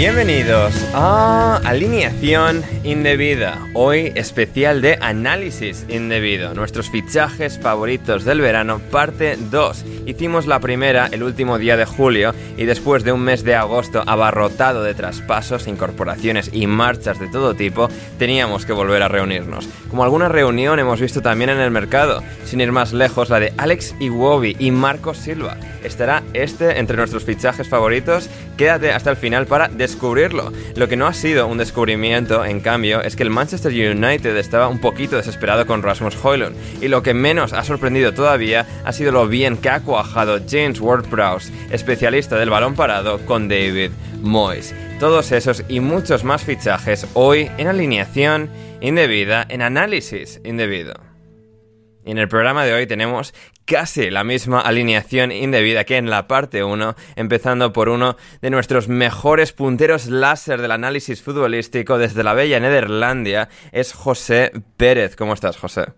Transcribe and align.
Bienvenidos 0.00 0.72
a 0.94 1.56
Alineación 1.62 2.64
Indebida, 2.90 3.68
hoy 3.72 4.10
especial 4.16 4.82
de 4.82 4.98
Análisis 5.00 5.86
Indebido, 5.88 6.54
nuestros 6.54 6.90
fichajes 6.90 7.56
favoritos 7.56 8.24
del 8.24 8.40
verano, 8.40 8.80
parte 8.90 9.36
2. 9.38 9.84
Hicimos 10.06 10.48
la 10.48 10.58
primera 10.58 11.08
el 11.12 11.22
último 11.22 11.58
día 11.58 11.76
de 11.76 11.84
julio 11.84 12.34
y 12.56 12.64
después 12.64 13.04
de 13.04 13.12
un 13.12 13.20
mes 13.20 13.44
de 13.44 13.54
agosto 13.54 14.02
abarrotado 14.04 14.82
de 14.82 14.94
traspasos, 14.94 15.68
incorporaciones 15.68 16.50
y 16.52 16.66
marchas 16.66 17.20
de 17.20 17.28
todo 17.28 17.54
tipo, 17.54 17.88
teníamos 18.18 18.66
que 18.66 18.72
volver 18.72 19.04
a 19.04 19.08
reunirnos. 19.08 19.68
Como 19.88 20.02
alguna 20.02 20.28
reunión 20.28 20.80
hemos 20.80 21.00
visto 21.00 21.22
también 21.22 21.50
en 21.50 21.60
el 21.60 21.70
mercado, 21.70 22.24
sin 22.44 22.60
ir 22.60 22.72
más 22.72 22.92
lejos, 22.92 23.30
la 23.30 23.38
de 23.38 23.52
Alex 23.56 23.94
Iwobi 24.00 24.56
y 24.58 24.72
Marcos 24.72 25.18
Silva. 25.18 25.56
¿Estará 25.84 26.24
este 26.34 26.80
entre 26.80 26.96
nuestros 26.96 27.24
fichajes 27.24 27.68
favoritos? 27.68 28.28
Quédate 28.56 28.90
hasta 28.90 29.10
el 29.10 29.16
final 29.16 29.46
para 29.46 29.68
descubrirlo. 29.68 30.52
Lo 30.74 30.88
que 30.88 30.96
no 30.96 31.06
ha 31.06 31.14
sido 31.14 31.46
un 31.46 31.56
descubrimiento, 31.56 32.44
en 32.44 32.60
cambio, 32.60 32.79
es 32.84 33.16
que 33.16 33.22
el 33.22 33.30
Manchester 33.30 33.72
United 33.72 34.36
estaba 34.36 34.68
un 34.68 34.80
poquito 34.80 35.16
desesperado 35.16 35.66
con 35.66 35.82
Rasmus 35.82 36.16
Højlund. 36.16 36.56
Y 36.80 36.88
lo 36.88 37.02
que 37.02 37.14
menos 37.14 37.52
ha 37.52 37.62
sorprendido 37.62 38.14
todavía 38.14 38.66
ha 38.84 38.92
sido 38.92 39.12
lo 39.12 39.28
bien 39.28 39.58
que 39.58 39.68
ha 39.68 39.80
cuajado 39.80 40.38
James 40.48 40.80
Ward-Prowse, 40.80 41.52
especialista 41.70 42.38
del 42.38 42.50
balón 42.50 42.74
parado, 42.74 43.24
con 43.26 43.48
David 43.48 43.90
Moyes. 44.22 44.74
Todos 44.98 45.32
esos 45.32 45.64
y 45.68 45.80
muchos 45.80 46.24
más 46.24 46.42
fichajes 46.42 47.06
hoy 47.14 47.50
en 47.58 47.68
alineación 47.68 48.50
indebida, 48.80 49.44
en 49.48 49.62
análisis 49.62 50.40
indebido. 50.44 51.09
Y 52.04 52.12
en 52.12 52.18
el 52.18 52.28
programa 52.28 52.64
de 52.64 52.72
hoy 52.72 52.86
tenemos 52.86 53.34
casi 53.66 54.10
la 54.10 54.24
misma 54.24 54.60
alineación 54.60 55.30
indebida 55.32 55.84
que 55.84 55.96
en 55.96 56.08
la 56.08 56.26
parte 56.26 56.64
1, 56.64 56.96
empezando 57.16 57.72
por 57.72 57.88
uno 57.88 58.16
de 58.40 58.50
nuestros 58.50 58.88
mejores 58.88 59.52
punteros 59.52 60.06
láser 60.06 60.60
del 60.62 60.72
análisis 60.72 61.22
futbolístico 61.22 61.98
desde 61.98 62.24
la 62.24 62.34
bella 62.34 62.58
Nederlandia, 62.58 63.48
es 63.72 63.92
José 63.92 64.52
Pérez. 64.76 65.14
¿Cómo 65.14 65.34
estás, 65.34 65.56
José? 65.56 65.92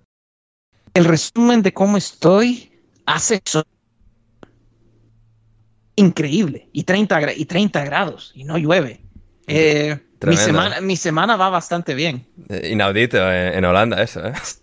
El 0.94 1.04
resumen 1.04 1.62
de 1.62 1.72
cómo 1.72 1.96
estoy 1.96 2.72
hace 3.06 3.40
increíble 5.96 6.68
y 6.72 6.82
30, 6.82 7.32
y 7.34 7.44
30 7.44 7.84
grados 7.84 8.32
y 8.34 8.44
no 8.44 8.58
llueve. 8.58 9.00
Eh, 9.46 9.98
mi, 10.26 10.36
semana, 10.36 10.80
mi 10.80 10.96
semana 10.96 11.36
va 11.36 11.48
bastante 11.48 11.94
bien. 11.94 12.26
Eh, 12.48 12.70
Inaudito 12.72 13.18
en, 13.18 13.54
en 13.54 13.64
Holanda 13.64 14.02
eso, 14.02 14.26
¿eh? 14.26 14.32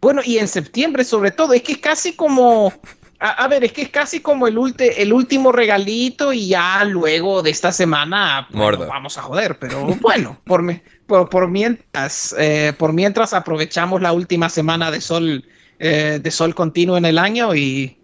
Bueno, 0.00 0.22
y 0.24 0.38
en 0.38 0.48
septiembre 0.48 1.04
sobre 1.04 1.30
todo, 1.32 1.52
es 1.54 1.62
que 1.62 1.72
es 1.72 1.78
casi 1.78 2.14
como, 2.14 2.72
a, 3.18 3.30
a 3.44 3.48
ver, 3.48 3.64
es 3.64 3.72
que 3.72 3.82
es 3.82 3.88
casi 3.88 4.20
como 4.20 4.46
el, 4.46 4.56
ulti- 4.56 4.92
el 4.96 5.12
último 5.12 5.50
regalito 5.50 6.32
y 6.32 6.48
ya 6.48 6.84
luego 6.84 7.42
de 7.42 7.50
esta 7.50 7.72
semana 7.72 8.46
bueno, 8.50 8.78
Mordo. 8.78 8.86
vamos 8.86 9.18
a 9.18 9.22
joder, 9.22 9.58
pero 9.58 9.84
bueno, 10.00 10.40
por, 10.44 10.62
mi- 10.62 10.80
por, 11.06 11.28
por 11.28 11.48
mientras, 11.48 12.34
eh, 12.38 12.72
por 12.78 12.92
mientras 12.92 13.32
aprovechamos 13.32 14.00
la 14.00 14.12
última 14.12 14.48
semana 14.48 14.90
de 14.92 15.00
sol, 15.00 15.44
eh, 15.80 16.20
de 16.22 16.30
sol 16.30 16.54
continuo 16.54 16.96
en 16.96 17.04
el 17.04 17.18
año 17.18 17.54
y, 17.56 17.98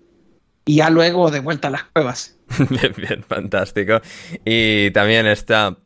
y 0.65 0.76
ya 0.76 0.91
luego 0.91 1.31
de 1.31 1.38
vuelta 1.41 1.69
a 1.69 1.71
las 1.71 1.84
cuevas. 1.84 2.37
bien, 2.71 2.93
bien, 2.97 3.22
fantástico. 3.22 4.00
Y 4.44 4.91
también 4.91 5.26
está... 5.26 5.76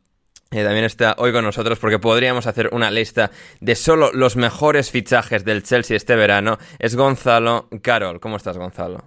eh, 0.51 0.63
también 0.63 0.85
está 0.85 1.15
hoy 1.19 1.31
con 1.31 1.43
nosotros 1.43 1.77
porque 1.79 1.99
podríamos 1.99 2.47
hacer 2.47 2.69
una 2.73 2.89
lista 2.89 3.29
de 3.61 3.75
solo 3.75 4.11
los 4.13 4.35
mejores 4.35 4.89
fichajes 4.89 5.45
del 5.45 5.61
Chelsea 5.63 5.95
este 5.95 6.15
verano. 6.15 6.57
Es 6.79 6.95
Gonzalo 6.95 7.67
Carol. 7.81 8.19
¿Cómo 8.19 8.37
estás, 8.37 8.57
Gonzalo? 8.57 9.03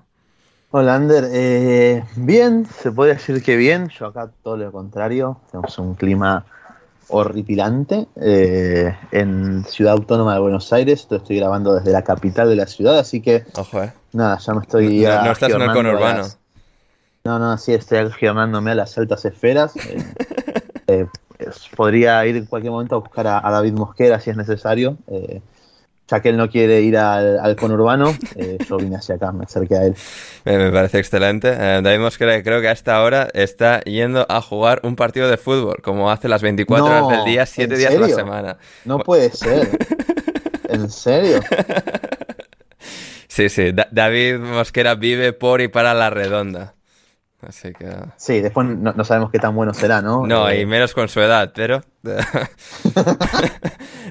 Hola, 0.70 0.94
Ander. 0.94 1.24
Eh, 1.32 2.04
bien, 2.16 2.64
se 2.66 2.92
puede 2.92 3.14
decir 3.14 3.42
que 3.42 3.56
bien. 3.56 3.88
Yo 3.88 4.06
acá 4.06 4.30
todo 4.42 4.56
lo 4.56 4.70
contrario. 4.70 5.40
Tenemos 5.50 5.76
un 5.78 5.94
clima 5.96 6.46
horripilante 7.08 8.06
eh, 8.20 8.96
en 9.10 9.64
Ciudad 9.64 9.94
Autónoma 9.94 10.34
de 10.34 10.40
Buenos 10.40 10.72
Aires. 10.72 11.00
Esto 11.00 11.16
estoy 11.16 11.36
grabando 11.38 11.74
desde 11.74 11.90
la 11.90 12.02
capital 12.02 12.48
de 12.48 12.56
la 12.56 12.66
ciudad, 12.66 12.98
así 13.00 13.20
que 13.20 13.44
Ojo, 13.56 13.82
eh. 13.82 13.92
nada, 14.12 14.38
ya 14.38 14.54
me 14.54 14.60
estoy. 14.62 15.00
No- 15.02 15.24
no 15.24 15.32
estás 15.32 15.50
en 15.52 15.60
el 15.60 15.72
conurbano. 15.72 16.18
las- 16.18 16.38
No, 17.24 17.38
no, 17.38 17.58
sí, 17.58 17.74
estoy 17.74 17.98
agiomándome 17.98 18.70
a 18.70 18.74
las 18.76 18.96
altas 18.96 19.24
esferas. 19.24 19.74
Podría 21.76 22.24
ir 22.26 22.36
en 22.36 22.46
cualquier 22.46 22.72
momento 22.72 22.96
a 22.96 22.98
buscar 22.98 23.26
a, 23.26 23.46
a 23.46 23.50
David 23.50 23.72
Mosquera 23.74 24.20
si 24.20 24.30
es 24.30 24.36
necesario. 24.36 24.98
eh, 25.08 25.42
ya 26.08 26.20
que 26.20 26.30
él 26.30 26.36
no 26.36 26.50
quiere 26.50 26.82
ir 26.82 26.98
al, 26.98 27.38
al 27.40 27.56
conurbano, 27.56 28.20
eh, 28.36 28.60
yo 28.68 28.80
vine 28.80 28.96
hacia 28.96 29.14
acá, 29.16 29.32
me 29.32 29.44
acerqué 29.44 29.76
a 29.76 29.84
él. 29.86 29.96
Me, 30.44 30.70
parece 30.72 30.98
excelente. 30.98 31.48
Eh, 31.50 31.80
David 31.82 32.00
Mosquera 32.00 32.42
creo 32.42 32.60
que 32.60 32.68
a 32.68 32.72
esta 32.72 33.00
hora 33.02 33.28
está 33.34 33.80
yendo 33.82 34.26
a 34.28 34.40
jugar 34.42 34.80
un 34.82 34.96
partido 34.96 35.28
de 35.28 35.36
fútbol, 35.36 35.76
como 35.82 36.10
hace 36.10 36.28
las 36.28 36.42
24 36.42 36.92
No, 36.92 36.94
horas 36.94 37.06
del 37.08 37.24
día, 37.24 37.46
7 37.46 37.74
¿en 37.74 37.76
días 37.76 37.96
a 37.96 38.00
la 38.00 38.08
serio? 38.08 38.16
semana. 38.16 38.58
No 38.84 39.02
puede 39.02 39.30
ser. 39.32 39.78
¿En 40.68 40.90
serio? 40.90 41.40
Sí, 43.28 43.48
sí, 43.48 43.72
Da- 43.72 43.88
David 43.90 44.38
Mosquera 44.38 44.94
vive 44.94 45.32
por 45.32 45.60
y 45.60 45.68
para 45.68 45.94
la 45.94 46.10
redonda. 46.10 46.74
Así 47.46 47.72
que... 47.72 47.88
Sí, 48.16 48.40
después 48.40 48.66
no, 48.68 48.92
no 48.92 49.04
sabemos 49.04 49.30
qué 49.32 49.38
tan 49.40 49.54
bueno 49.54 49.74
será, 49.74 50.00
¿no? 50.00 50.26
No, 50.26 50.48
Eh, 50.48 50.60
y 50.60 50.66
menos 50.66 50.94
con 50.94 51.08
su 51.08 51.20
edad, 51.20 51.52
pero... 51.54 51.80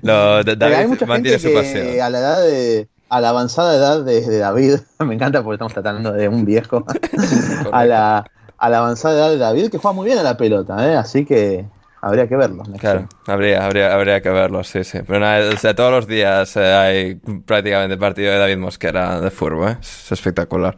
Lo- 0.01 0.41
pero 0.43 0.51
hay 0.51 0.55
David 0.55 0.87
mucha 0.87 1.05
mantiene 1.05 1.37
gente 1.39 1.39
su 1.39 1.47
que 1.47 1.53
pasión. 1.55 2.01
a 2.01 2.09
la 2.09 2.19
edad 2.19 2.41
de 2.41 2.89
a 3.09 3.19
la 3.19 3.29
avanzada 3.29 3.75
edad 3.75 4.03
de, 4.05 4.21
de 4.21 4.37
David, 4.37 4.75
me 4.99 5.15
encanta 5.15 5.43
porque 5.43 5.55
estamos 5.55 5.73
tratando 5.73 6.13
de 6.13 6.29
un 6.29 6.45
viejo, 6.45 6.85
a 7.73 7.85
la, 7.85 8.25
a 8.57 8.69
la 8.69 8.77
avanzada 8.77 9.15
edad 9.15 9.29
de 9.31 9.37
David, 9.37 9.69
que 9.69 9.77
juega 9.79 9.93
muy 9.93 10.05
bien 10.05 10.17
a 10.19 10.23
la 10.23 10.37
pelota, 10.37 10.89
¿eh? 10.89 10.95
así 10.95 11.25
que 11.25 11.65
habría 12.01 12.27
que 12.27 12.35
verlo. 12.35 12.63
Claro, 12.79 13.07
habría, 13.27 13.63
habría, 13.63 13.93
habría 13.93 14.21
que 14.21 14.29
verlo, 14.29 14.63
sí, 14.63 14.83
sí. 14.83 14.99
Pero 15.05 15.19
nada, 15.19 15.49
o 15.49 15.75
todos 15.75 15.91
los 15.91 16.07
días 16.07 16.55
eh, 16.57 16.73
hay 16.73 17.15
prácticamente 17.45 17.97
partido 17.97 18.31
de 18.31 18.39
David 18.39 18.57
Mosquera 18.57 19.21
de 19.21 19.29
fútbol, 19.29 19.71
¿eh? 19.71 19.77
es 19.79 20.11
espectacular. 20.11 20.75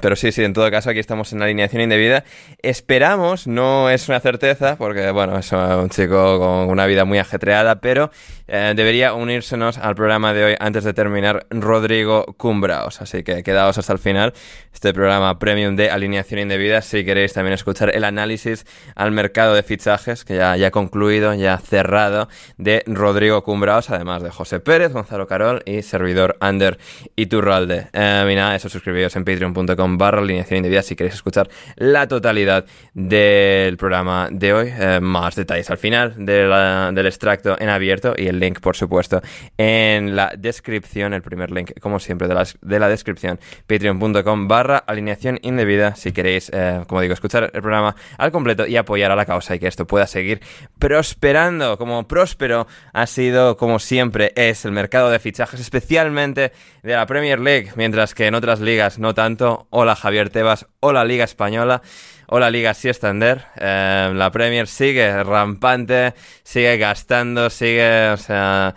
Pero 0.00 0.16
sí, 0.16 0.32
sí, 0.32 0.44
en 0.44 0.52
todo 0.52 0.70
caso 0.70 0.90
aquí 0.90 0.98
estamos 0.98 1.32
en 1.32 1.42
alineación 1.42 1.82
indebida. 1.82 2.24
Esperamos, 2.62 3.46
no 3.46 3.90
es 3.90 4.08
una 4.08 4.20
certeza, 4.20 4.76
porque 4.76 5.10
bueno, 5.10 5.38
es 5.38 5.50
un 5.52 5.88
chico 5.88 6.38
con 6.38 6.68
una 6.70 6.86
vida 6.86 7.04
muy 7.04 7.18
ajetreada, 7.18 7.80
pero 7.80 8.10
eh, 8.48 8.74
debería 8.76 9.14
unírsenos 9.14 9.78
al 9.78 9.94
programa 9.94 10.34
de 10.34 10.44
hoy 10.44 10.54
antes 10.60 10.84
de 10.84 10.92
terminar 10.92 11.46
Rodrigo 11.50 12.26
Cumbraos. 12.36 13.00
Así 13.00 13.22
que 13.22 13.42
quedaos 13.42 13.78
hasta 13.78 13.92
el 13.92 13.98
final. 13.98 14.34
Este 14.74 14.92
programa 14.92 15.38
premium 15.38 15.74
de 15.76 15.90
alineación 15.90 16.40
indebida. 16.40 16.82
Si 16.82 17.04
queréis 17.04 17.32
también 17.32 17.54
escuchar 17.54 17.94
el 17.94 18.04
análisis 18.04 18.66
al 18.94 19.12
mercado 19.12 19.54
de 19.54 19.62
fichajes, 19.62 20.01
que 20.24 20.36
ya, 20.36 20.70
concluido, 20.70 21.32
ya 21.34 21.58
cerrado, 21.58 22.28
de 22.56 22.82
Rodrigo 22.86 23.42
Cumbraos, 23.44 23.90
además 23.90 24.22
de 24.22 24.30
José 24.30 24.58
Pérez, 24.58 24.92
Gonzalo 24.92 25.26
Carol 25.26 25.62
y 25.64 25.82
servidor 25.82 26.36
Ander 26.40 26.78
Iturralde. 27.14 27.86
Eh, 27.92 28.28
y 28.30 28.34
nada, 28.34 28.56
eso 28.56 28.68
suscribíos 28.68 29.14
en 29.16 29.24
patreon.com 29.24 29.98
barra 29.98 30.20
alineación 30.20 30.58
indebida 30.58 30.82
si 30.82 30.96
queréis 30.96 31.14
escuchar 31.14 31.48
la 31.76 32.08
totalidad 32.08 32.64
del 32.94 33.76
programa 33.76 34.28
de 34.30 34.52
hoy. 34.52 34.72
Eh, 34.76 34.98
más 35.00 35.36
detalles 35.36 35.70
al 35.70 35.78
final 35.78 36.14
del 36.24 37.06
extracto 37.06 37.56
en 37.60 37.68
abierto 37.68 38.14
y 38.16 38.26
el 38.26 38.40
link, 38.40 38.60
por 38.60 38.76
supuesto, 38.76 39.22
en 39.56 40.16
la 40.16 40.32
descripción, 40.36 41.14
el 41.14 41.22
primer 41.22 41.50
link, 41.50 41.78
como 41.80 42.00
siempre, 42.00 42.26
de 42.26 42.34
la, 42.34 42.46
de 42.60 42.78
la 42.78 42.88
descripción, 42.88 43.38
patreon.com 43.66 44.48
barra 44.48 44.78
alineación 44.78 45.38
indebida, 45.42 45.94
si 45.94 46.12
queréis, 46.12 46.50
eh, 46.52 46.82
como 46.88 47.00
digo, 47.00 47.14
escuchar 47.14 47.50
el 47.52 47.62
programa 47.62 47.94
al 48.18 48.32
completo 48.32 48.66
y 48.66 48.76
apoyar 48.76 49.10
a 49.10 49.16
la 49.16 49.26
causa 49.26 49.54
y 49.54 49.58
que 49.58 49.68
esto 49.68 49.86
pueda 49.92 50.06
seguir 50.06 50.40
prosperando, 50.78 51.76
como 51.76 52.08
próspero 52.08 52.66
ha 52.94 53.06
sido, 53.06 53.58
como 53.58 53.78
siempre, 53.78 54.32
es 54.36 54.64
el 54.64 54.72
mercado 54.72 55.10
de 55.10 55.18
fichajes, 55.18 55.60
especialmente 55.60 56.52
de 56.82 56.94
la 56.94 57.04
Premier 57.04 57.38
League, 57.38 57.72
mientras 57.76 58.14
que 58.14 58.26
en 58.26 58.34
otras 58.34 58.60
ligas 58.60 58.98
no 58.98 59.12
tanto. 59.12 59.66
Hola 59.68 59.94
Javier 59.94 60.30
Tebas, 60.30 60.66
hola 60.80 61.04
Liga 61.04 61.24
Española. 61.24 61.82
Hola 62.26 62.50
Liga 62.50 62.72
Siestander, 62.72 63.44
eh, 63.56 64.10
la 64.14 64.30
Premier 64.32 64.66
sigue 64.66 65.22
rampante, 65.22 66.14
sigue 66.42 66.78
gastando, 66.78 67.50
sigue, 67.50 68.08
o 68.08 68.16
sea, 68.16 68.74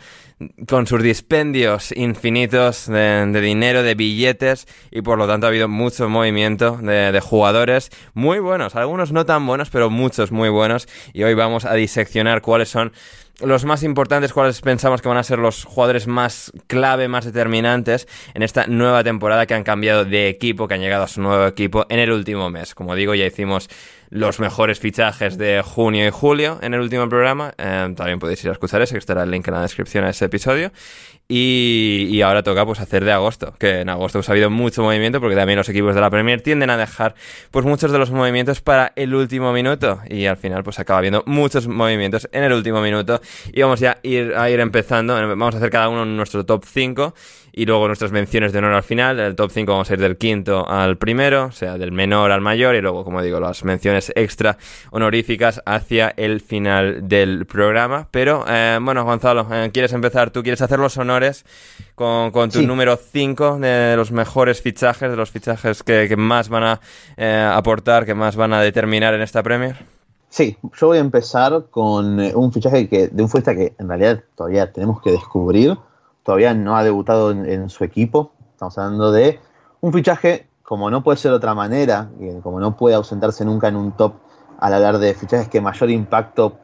con 0.68 0.86
sus 0.86 1.02
dispendios 1.02 1.92
infinitos 1.94 2.88
de, 2.88 3.42
dinero, 3.42 3.84
de 3.84 3.96
billetes, 3.96 4.68
y 4.92 5.02
por 5.02 5.18
lo 5.18 5.28
tanto 5.28 5.48
ha 5.48 5.50
habido 5.50 5.68
mucho 5.68 6.10
movimiento 6.10 6.78
de, 6.78 7.12
de, 7.12 7.20
jugadores 7.22 7.90
muy 8.14 8.40
buenos, 8.40 8.76
algunos 8.76 9.12
no 9.12 9.26
tan 9.26 9.46
buenos, 9.46 9.70
pero 9.70 9.90
muchos 9.90 10.32
muy 10.32 10.50
buenos, 10.50 10.88
y 11.14 11.24
hoy 11.24 11.36
vamos 11.36 11.66
a 11.66 11.74
diseccionar 11.74 12.42
cuáles 12.42 12.70
son 12.70 12.92
los 13.42 13.66
más 13.66 13.84
importantes, 13.84 14.34
cuáles 14.34 14.62
pensamos 14.62 15.02
que 15.02 15.10
van 15.10 15.18
a 15.18 15.24
ser 15.24 15.40
los 15.40 15.66
jugadores 15.66 16.08
más 16.08 16.52
clave, 16.68 17.08
más 17.08 17.26
determinantes 17.26 18.08
en 18.34 18.44
esta 18.44 18.68
nueva 18.68 19.04
temporada 19.04 19.46
que 19.46 19.54
han 19.54 19.64
cambiado 19.64 20.06
de 20.06 20.30
equipo, 20.30 20.68
que 20.68 20.76
han 20.76 20.82
llegado 20.82 21.04
a 21.04 21.08
su 21.08 21.22
nuevo 21.22 21.46
equipo 21.46 21.86
en 21.90 22.00
el 22.00 22.12
último 22.12 22.50
mes. 22.50 22.76
Como 22.76 22.96
digo, 22.96 23.14
ya 23.14 23.26
hicimos 23.26 23.70
los 24.10 24.40
mejores 24.40 24.80
fichajes 24.80 25.38
de 25.38 25.62
junio 25.64 26.08
y 26.08 26.10
julio 26.10 26.60
en 26.62 26.74
el 26.74 26.80
último 26.80 27.10
programa. 27.10 27.54
Eh, 27.58 27.94
también 27.96 28.20
podéis 28.20 28.44
ir 28.44 28.50
a 28.50 28.54
escuchar 28.54 28.82
ese, 28.82 28.94
que 28.94 29.00
estará 29.00 29.24
el 29.24 29.32
link 29.32 29.48
en 29.48 29.54
la 29.54 29.62
descripción 29.62 30.06
a 30.06 30.10
ese 30.10 30.26
episodio. 30.26 30.72
Y, 31.28 32.22
ahora 32.22 32.44
toca 32.44 32.66
pues 32.66 32.80
hacer 32.80 33.04
de 33.04 33.12
agosto, 33.12 33.56
que 33.58 33.80
en 33.80 33.90
agosto 33.90 34.20
pues, 34.20 34.30
ha 34.30 34.34
habido 34.34 34.52
mucho 34.52 34.84
movimiento 34.84 35.20
porque 35.20 35.36
también 35.36 35.58
los 35.58 35.68
equipos 35.70 35.96
de 35.96 36.02
la 36.02 36.12
Premier 36.12 36.42
tienden 36.42 36.70
a 36.70 36.78
dejar 36.78 37.16
pues 37.50 37.66
muchos 37.66 37.92
de 37.92 37.98
los 37.98 38.12
movimientos 38.12 38.62
para 38.62 38.94
el 38.96 39.16
último 39.16 39.52
minuto 39.52 40.02
y 40.08 40.28
al 40.28 40.38
final 40.38 40.64
pues 40.64 40.78
acaba 40.78 41.00
habiendo 41.00 41.24
muchos 41.26 41.68
movimientos 41.68 42.30
en 42.32 42.44
el 42.44 42.54
último 42.54 42.80
minuto 42.80 43.22
y 43.52 43.62
vamos 43.62 43.80
ya 43.80 43.92
a 43.92 43.98
ir, 44.04 44.34
a 44.36 44.50
ir 44.50 44.60
empezando, 44.60 45.14
vamos 45.16 45.56
a 45.56 45.58
hacer 45.58 45.70
cada 45.70 45.90
uno 45.90 46.06
nuestro 46.06 46.46
top 46.46 46.64
5 46.66 47.14
y 47.58 47.66
luego 47.66 47.88
nuestras 47.88 48.12
menciones 48.12 48.52
de 48.52 48.60
honor 48.60 48.74
al 48.74 48.84
final. 48.84 49.20
El 49.20 49.36
top 49.36 49.50
5 49.50 49.72
vamos 49.72 49.90
a 49.90 49.94
ir 49.94 50.00
del 50.00 50.18
quinto 50.18 50.68
al 50.68 50.98
primero, 50.98 51.46
o 51.46 51.52
sea, 51.52 51.78
del 51.78 51.94
menor 51.94 52.32
al 52.32 52.42
mayor, 52.42 52.76
y 52.76 52.82
luego, 52.82 53.06
como 53.06 53.22
digo, 53.22 53.40
las 53.40 53.64
menciones 53.64 54.12
extra 54.16 54.58
honoríficas 54.92 55.62
hacia 55.66 56.14
el 56.18 56.42
final 56.42 57.08
del 57.08 57.46
programa. 57.46 58.10
Pero, 58.12 58.44
eh, 58.48 58.78
bueno, 58.82 59.06
Gonzalo, 59.06 59.48
eh, 59.52 59.70
¿quieres 59.74 59.94
empezar? 59.94 60.32
¿Tú 60.32 60.44
quieres 60.44 60.62
hacer 60.62 60.80
los 60.80 60.98
honores 60.98 61.46
con, 61.96 62.32
tu 62.52 62.62
número 62.62 62.98
5 62.98 63.60
de 63.60 63.96
los 63.96 64.12
mejores 64.12 64.62
fichajes, 64.62 65.10
de 65.10 65.16
los 65.16 65.32
fichajes 65.32 65.82
que, 65.82 66.14
más 66.18 66.50
van 66.50 66.64
a 66.64 66.82
eh, 67.16 67.50
aportar, 67.54 68.06
que 68.06 68.14
más 68.14 68.36
van 68.36 68.52
a 68.52 68.62
determinar 68.62 69.14
en 69.14 69.22
esta 69.22 69.42
Premier? 69.42 69.95
Sí, 70.36 70.58
yo 70.78 70.88
voy 70.88 70.98
a 70.98 71.00
empezar 71.00 71.68
con 71.72 72.20
un 72.20 72.52
fichaje 72.52 72.90
que, 72.90 73.08
de 73.08 73.24
un 73.24 73.30
futbolista 73.30 73.56
que 73.56 73.74
en 73.80 73.88
realidad 73.88 74.22
todavía 74.36 74.70
tenemos 74.70 75.02
que 75.02 75.12
descubrir 75.12 75.78
todavía 76.24 76.54
no 76.54 76.76
ha 76.76 76.84
debutado 76.84 77.32
en, 77.32 77.70
su 77.70 77.86
equipo. 77.86 78.34
Estamos 78.52 78.78
hablando 78.78 79.14
de 79.14 79.40
un 79.80 79.94
fichaje, 79.94 80.46
como 80.62 80.92
no 80.92 81.04
puede 81.04 81.18
ser 81.20 81.32
de 81.32 81.38
otra 81.38 81.54
manera, 81.54 82.10
como 82.44 82.60
no 82.60 82.76
puede 82.76 82.96
ausentarse 82.96 83.46
nunca 83.46 83.70
en 83.70 83.78
un 83.78 83.94
top 83.94 84.16
al 84.60 84.74
hablar 84.74 84.98
de 84.98 85.14
fichajes 85.14 85.48
que 85.48 85.62
mayor 85.62 85.90
impacto 85.90 86.58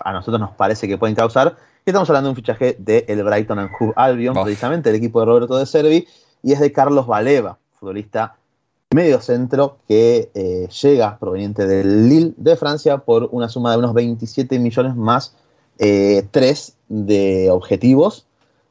a 0.00 0.12
nosotros 0.12 0.38
nos 0.38 0.50
parece 0.50 0.86
que 0.86 0.98
pueden 0.98 1.16
causar. 1.16 1.56
estamos 1.86 2.10
hablando 2.10 2.28
de 2.28 2.30
un 2.32 2.36
fichaje 2.36 2.76
del 2.78 3.04
el 3.08 3.24
Brighton 3.24 3.58
and 3.58 3.70
Hove 3.80 3.94
Albion, 3.96 4.34
precisamente 4.34 4.90
el 4.90 4.96
equipo 4.96 5.20
de 5.20 5.24
Roberto 5.24 5.56
de 5.56 5.64
Servi, 5.64 6.06
y 6.42 6.52
es 6.52 6.60
de 6.60 6.72
Carlos 6.72 7.06
Valeva, 7.06 7.56
futbolista 7.80 8.36
medio 8.94 9.20
centro 9.20 9.78
que 9.88 10.30
eh, 10.34 10.68
llega 10.82 11.18
proveniente 11.18 11.66
del 11.66 12.08
Lille 12.08 12.32
de 12.36 12.56
Francia 12.56 12.98
por 12.98 13.28
una 13.32 13.48
suma 13.48 13.72
de 13.72 13.78
unos 13.78 13.94
27 13.94 14.58
millones 14.58 14.96
más 14.96 15.34
eh, 15.78 16.24
3 16.30 16.74
de 16.88 17.50
objetivos 17.50 18.26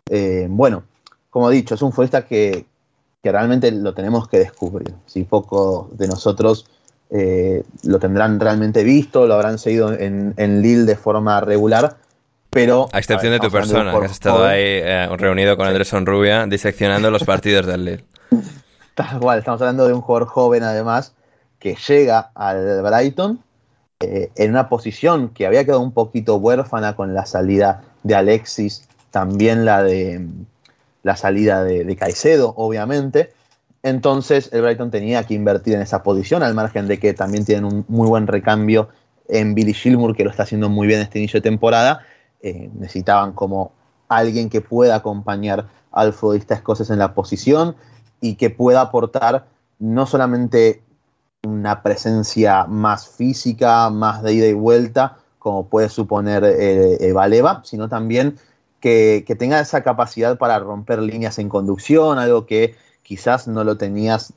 eh, 0.09 0.47
bueno, 0.49 0.83
como 1.29 1.49
he 1.49 1.55
dicho, 1.55 1.75
es 1.75 1.81
un 1.81 1.91
futbolista 1.91 2.25
que, 2.25 2.65
realmente 3.23 3.71
lo 3.71 3.93
tenemos 3.93 4.27
que 4.27 4.39
descubrir. 4.39 4.93
Si 5.05 5.23
pocos 5.23 5.97
de 5.97 6.07
nosotros 6.07 6.67
eh, 7.09 7.63
lo 7.83 7.97
tendrán 7.99 8.39
realmente 8.39 8.83
visto, 8.83 9.25
lo 9.25 9.35
habrán 9.35 9.57
seguido 9.59 9.93
en, 9.93 10.61
Lille 10.61 10.83
de 10.83 10.95
forma 10.97 11.39
regular, 11.39 11.95
pero... 12.49 12.89
A 12.91 12.99
excepción 12.99 13.31
de 13.31 13.39
tu 13.39 13.49
persona, 13.49 13.97
que 13.97 14.05
has 14.05 14.11
estado 14.11 14.45
ahí 14.45 14.61
eh, 14.61 15.07
reunido 15.17 15.55
con 15.55 15.67
Andrés 15.67 15.87
Sonrubia 15.87 16.45
diseccionando 16.47 17.09
los 17.11 17.23
partidos 17.23 17.65
del 17.65 17.85
Lille. 17.85 18.03
Tal 18.95 19.19
cual, 19.19 19.39
estamos 19.39 19.61
hablando 19.61 19.87
de 19.87 19.93
un 19.93 20.01
jugador 20.01 20.27
joven 20.27 20.63
además 20.63 21.13
que 21.59 21.75
llega 21.75 22.31
al 22.35 22.81
Brighton 22.81 23.41
en 23.99 24.51
una 24.51 24.67
posición 24.67 25.29
que 25.29 25.47
había 25.47 25.63
quedado 25.63 25.79
un 25.79 25.93
poquito 25.93 26.35
huérfana 26.35 26.95
con 26.95 27.13
la 27.13 27.25
salida 27.25 27.83
de 28.03 28.15
Alexis 28.15 28.87
también 29.11 29.63
la 29.63 29.83
de 29.83 30.27
la 31.03 31.15
salida 31.15 31.63
de, 31.63 31.95
Caicedo, 31.95 32.53
obviamente. 32.57 33.31
Entonces 33.83 34.49
el 34.53 34.61
Brighton 34.61 34.89
tenía 34.89 35.23
que 35.23 35.35
invertir 35.35 35.75
en 35.75 35.81
esa 35.81 36.01
posición, 36.01 36.41
al 36.41 36.55
margen 36.55 36.87
de 36.87 36.97
que 36.97 37.13
también 37.13 37.45
tienen 37.45 37.65
un 37.65 37.85
muy 37.87 38.07
buen 38.07 38.25
recambio 38.25 38.89
en 39.27 39.53
Billy 39.53 39.73
Gilmour, 39.73 40.15
que 40.15 40.23
lo 40.23 40.31
está 40.31 40.43
haciendo 40.43 40.69
muy 40.69 40.87
bien 40.87 41.01
este 41.01 41.19
inicio 41.19 41.39
de 41.39 41.49
temporada. 41.49 42.01
Eh, 42.41 42.69
necesitaban 42.73 43.33
como 43.33 43.71
alguien 44.07 44.49
que 44.49 44.61
pueda 44.61 44.95
acompañar 44.95 45.67
al 45.91 46.13
futbolista 46.13 46.55
escocés 46.55 46.89
en 46.89 46.99
la 46.99 47.13
posición 47.13 47.75
y 48.23 48.35
que 48.35 48.49
pueda 48.49 48.79
aportar 48.79 49.47
no 49.79 50.07
solamente 50.07 50.81
una 51.43 51.83
presencia 51.83 52.63
más 52.67 53.09
física, 53.09 53.89
más 53.89 54.23
de 54.23 54.33
ida 54.33 54.47
y 54.47 54.53
vuelta, 54.53 55.17
como 55.39 55.67
puede 55.67 55.89
suponer 55.89 56.45
eh, 56.45 57.11
Valeva, 57.11 57.61
sino 57.65 57.89
también 57.89 58.37
que, 58.79 59.25
tenga 59.37 59.59
esa 59.59 59.83
capacidad 59.83 60.37
para 60.37 60.57
romper 60.59 61.01
líneas 61.01 61.37
en 61.37 61.49
conducción, 61.49 62.17
algo 62.17 62.45
que 62.45 62.75
quizás 63.01 63.49
no 63.49 63.65
lo 63.65 63.75
tenías 63.75 64.31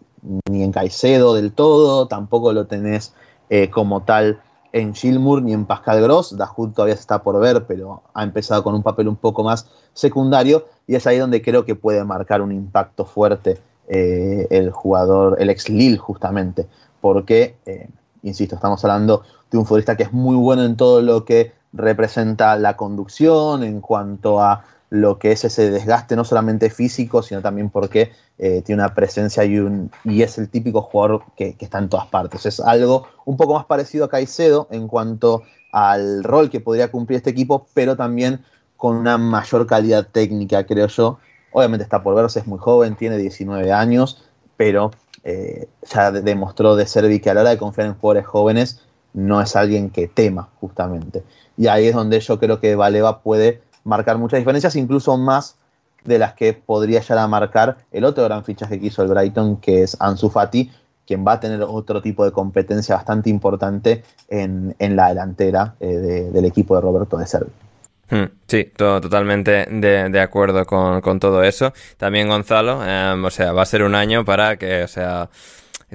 ni 0.50 0.64
en 0.64 0.72
Caicedo 0.72 1.34
del 1.34 1.52
todo, 1.52 2.08
tampoco 2.08 2.52
lo 2.52 2.66
tenés 2.66 3.14
eh, 3.50 3.70
como 3.70 4.02
tal 4.02 4.40
en 4.72 4.96
Gilmour 4.96 5.42
ni 5.42 5.52
en 5.52 5.64
Pascal 5.64 6.02
Gross. 6.02 6.36
Dahoud 6.36 6.72
todavía 6.72 6.94
está 6.94 7.22
por 7.22 7.38
ver, 7.38 7.66
pero 7.66 8.02
ha 8.12 8.24
empezado 8.24 8.64
con 8.64 8.74
un 8.74 8.82
papel 8.82 9.06
un 9.06 9.16
poco 9.16 9.44
más 9.44 9.68
secundario 9.94 10.66
y 10.88 10.96
es 10.96 11.06
ahí 11.06 11.18
donde 11.18 11.40
creo 11.40 11.64
que 11.64 11.76
puede 11.76 12.02
marcar 12.04 12.42
un 12.42 12.50
impacto 12.50 13.04
fuerte 13.04 13.60
eh, 13.88 14.46
el 14.50 14.70
jugador, 14.70 15.36
el 15.40 15.50
ex 15.50 15.68
Lille 15.68 15.98
justamente, 15.98 16.66
porque, 17.00 17.56
eh, 17.66 17.88
insisto, 18.22 18.56
estamos 18.56 18.84
hablando 18.84 19.22
de 19.50 19.58
un 19.58 19.66
futbolista 19.66 19.96
que 19.96 20.04
es 20.04 20.12
muy 20.12 20.36
bueno 20.36 20.64
en 20.64 20.76
todo 20.76 21.02
lo 21.02 21.24
que 21.24 21.52
representa 21.72 22.56
la 22.56 22.76
conducción, 22.76 23.62
en 23.62 23.80
cuanto 23.80 24.40
a 24.40 24.64
lo 24.90 25.18
que 25.18 25.32
es 25.32 25.44
ese 25.44 25.70
desgaste 25.70 26.16
no 26.16 26.24
solamente 26.24 26.70
físico, 26.70 27.22
sino 27.22 27.42
también 27.42 27.70
porque 27.70 28.12
eh, 28.38 28.62
tiene 28.62 28.82
una 28.82 28.94
presencia 28.94 29.44
y, 29.44 29.58
un, 29.58 29.90
y 30.04 30.22
es 30.22 30.38
el 30.38 30.48
típico 30.48 30.82
jugador 30.82 31.22
que, 31.36 31.56
está 31.58 31.78
en 31.78 31.88
todas 31.88 32.06
partes. 32.06 32.46
Es 32.46 32.60
algo 32.60 33.06
un 33.24 33.36
poco 33.36 33.54
más 33.54 33.66
parecido 33.66 34.04
a 34.04 34.08
Caicedo 34.08 34.68
en 34.70 34.88
cuanto 34.88 35.42
al 35.72 36.22
rol 36.22 36.50
que 36.50 36.60
podría 36.60 36.90
cumplir 36.90 37.18
este 37.18 37.30
equipo, 37.30 37.66
pero 37.74 37.96
también 37.96 38.44
con 38.76 38.96
una 38.96 39.18
mayor 39.18 39.66
calidad 39.66 40.06
técnica, 40.10 40.64
creo 40.64 40.86
yo. 40.86 41.18
Obviamente 41.56 41.84
está 41.84 42.02
por 42.02 42.14
verse, 42.14 42.40
es 42.40 42.46
muy 42.46 42.58
joven, 42.58 42.96
tiene 42.96 43.16
19 43.16 43.72
años, 43.72 44.22
pero 44.58 44.90
eh, 45.24 45.68
ya 45.90 46.12
demostró 46.12 46.76
de 46.76 46.84
ser 46.86 47.18
que 47.18 47.30
a 47.30 47.32
la 47.32 47.40
hora 47.40 47.48
de 47.48 47.56
confiar 47.56 47.86
en 47.86 47.94
jugadores 47.94 48.26
jóvenes 48.26 48.82
no 49.14 49.40
es 49.40 49.56
alguien 49.56 49.88
que 49.88 50.06
tema, 50.06 50.50
justamente. 50.60 51.24
Y 51.56 51.68
ahí 51.68 51.86
es 51.86 51.94
donde 51.94 52.20
yo 52.20 52.38
creo 52.38 52.60
que 52.60 52.76
Valeva 52.76 53.22
puede 53.22 53.62
marcar 53.84 54.18
muchas 54.18 54.36
diferencias, 54.36 54.76
incluso 54.76 55.16
más 55.16 55.56
de 56.04 56.18
las 56.18 56.34
que 56.34 56.52
podría 56.52 57.00
ya 57.00 57.22
a 57.22 57.26
marcar 57.26 57.78
el 57.90 58.04
otro 58.04 58.24
gran 58.24 58.44
fichaje 58.44 58.78
que 58.78 58.88
hizo 58.88 59.02
el 59.02 59.08
Brighton, 59.08 59.56
que 59.56 59.82
es 59.82 59.96
Ansu 59.98 60.28
Fati, 60.28 60.70
quien 61.06 61.26
va 61.26 61.32
a 61.32 61.40
tener 61.40 61.62
otro 61.62 62.02
tipo 62.02 62.26
de 62.26 62.32
competencia 62.32 62.96
bastante 62.96 63.30
importante 63.30 64.04
en, 64.28 64.74
la 64.78 65.08
delantera 65.08 65.74
eh, 65.80 66.28
del 66.30 66.44
equipo 66.44 66.74
de 66.74 66.82
Roberto 66.82 67.16
de 67.16 67.26
Servi. 67.26 67.50
Hmm, 68.08 68.24
sí, 68.46 68.64
totalmente 68.76 69.66
de, 69.68 70.20
acuerdo 70.20 70.64
con, 70.64 71.20
todo 71.20 71.42
eso. 71.42 71.72
También 71.96 72.28
Gonzalo, 72.28 72.84
em, 72.86 73.24
o 73.24 73.30
sea, 73.30 73.52
va 73.52 73.62
a 73.62 73.66
ser 73.66 73.82
un 73.82 73.94
año 73.94 74.24
para 74.24 74.56
que, 74.56 74.84
o 74.84 74.88
sea, 74.88 75.28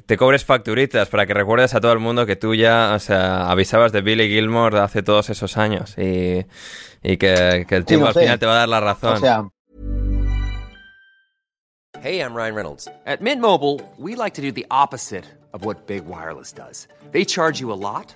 te 0.06 0.18
cobres 0.18 0.44
facturitas, 0.44 1.10
para 1.10 1.25
que 1.25 1.34
recuerdes 1.34 1.74
a 1.74 1.82
todo 1.82 1.94
el 1.94 2.00
mundo 2.00 2.25
que 2.25 2.36
tú 2.36 2.53
ya, 2.56 2.94
o 2.96 3.00
sea, 3.00 3.50
avisabas 3.50 3.91
de 3.91 4.01
Billy 4.01 4.27
Gilmore 4.27 4.80
hace 4.80 5.03
todos 5.03 5.30
esos 5.30 5.58
años 5.58 5.96
y, 5.98 6.46
que, 7.18 7.65
el 7.70 7.86
tiempo 7.86 8.08
al 8.08 8.13
final 8.13 8.39
te 8.39 8.46
va 8.46 8.53
a 8.53 8.56
dar 8.58 8.70
la 8.70 8.80
razón. 8.80 9.51
Hey, 12.03 12.20
I'm 12.20 12.34
Ryan 12.34 12.56
Reynolds. 12.56 12.88
At 13.06 13.22
Mint 13.22 13.41
Mobile, 13.41 13.80
we 13.98 14.15
like 14.15 14.34
to 14.34 14.41
do 14.41 14.51
the 14.51 14.65
opposite 14.72 15.25
of 15.53 15.65
what 15.65 15.86
Big 15.86 16.08
Wireless 16.08 16.51
does. 16.51 16.88
They 17.12 17.24
charge 17.24 17.60
you 17.60 17.72
a 17.72 17.77
lot, 17.77 18.15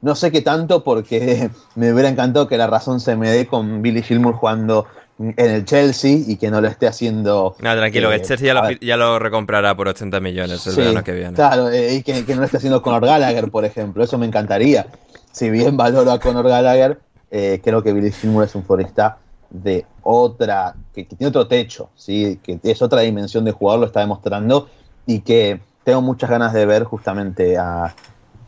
No 0.00 0.14
sé 0.14 0.30
qué 0.30 0.42
tanto 0.42 0.84
porque 0.84 1.50
me 1.74 1.92
hubiera 1.92 2.08
encantado 2.08 2.46
que 2.48 2.56
la 2.56 2.66
razón 2.66 3.00
se 3.00 3.16
me 3.16 3.30
dé 3.30 3.46
con 3.46 3.82
Billy 3.82 4.02
Gilmour 4.02 4.34
jugando 4.34 4.86
en 5.18 5.50
el 5.50 5.64
Chelsea 5.64 6.18
y 6.26 6.36
que 6.36 6.50
no 6.50 6.60
lo 6.60 6.68
esté 6.68 6.86
haciendo. 6.86 7.56
No, 7.58 7.76
tranquilo, 7.76 8.08
que 8.08 8.14
el 8.14 8.20
eh, 8.20 8.24
Chelsea 8.24 8.78
ya 8.80 8.96
lo, 8.96 9.18
recomprará 9.18 9.76
por 9.76 9.88
80 9.88 10.20
millones 10.20 10.64
el 10.66 10.76
verano 10.76 11.02
que 11.02 11.12
viene. 11.12 11.32
Claro, 11.32 11.70
eh, 11.70 11.94
y 11.94 12.02
que, 12.02 12.22
no 12.28 12.40
lo 12.40 12.44
esté 12.44 12.58
haciendo 12.58 12.82
Conor 12.82 13.04
Gallagher, 13.04 13.50
por 13.50 13.64
ejemplo. 13.64 14.04
Eso 14.04 14.16
me 14.18 14.26
encantaría. 14.26 14.86
Si 15.32 15.50
bien 15.50 15.76
valoro 15.76 16.12
a 16.12 16.20
Conor 16.20 16.48
Gallagher, 16.48 17.00
eh, 17.30 17.60
creo 17.62 17.82
que 17.82 17.92
Billy 17.92 18.12
Gilmour 18.12 18.44
es 18.44 18.54
un 18.54 18.64
forista 18.64 19.18
de 19.50 19.84
otra, 20.02 20.74
que, 20.94 21.04
tiene 21.04 21.26
otro 21.26 21.48
techo, 21.48 21.90
¿sí? 21.96 22.38
que 22.42 22.60
es 22.62 22.82
otra 22.82 23.00
dimensión 23.00 23.44
de 23.44 23.52
jugador, 23.52 23.80
lo 23.80 23.86
está 23.86 24.00
demostrando, 24.00 24.68
y 25.06 25.20
que 25.20 25.60
tengo 25.84 26.02
muchas 26.02 26.30
ganas 26.30 26.52
de 26.52 26.66
ver 26.66 26.84
justamente 26.84 27.56
a, 27.56 27.94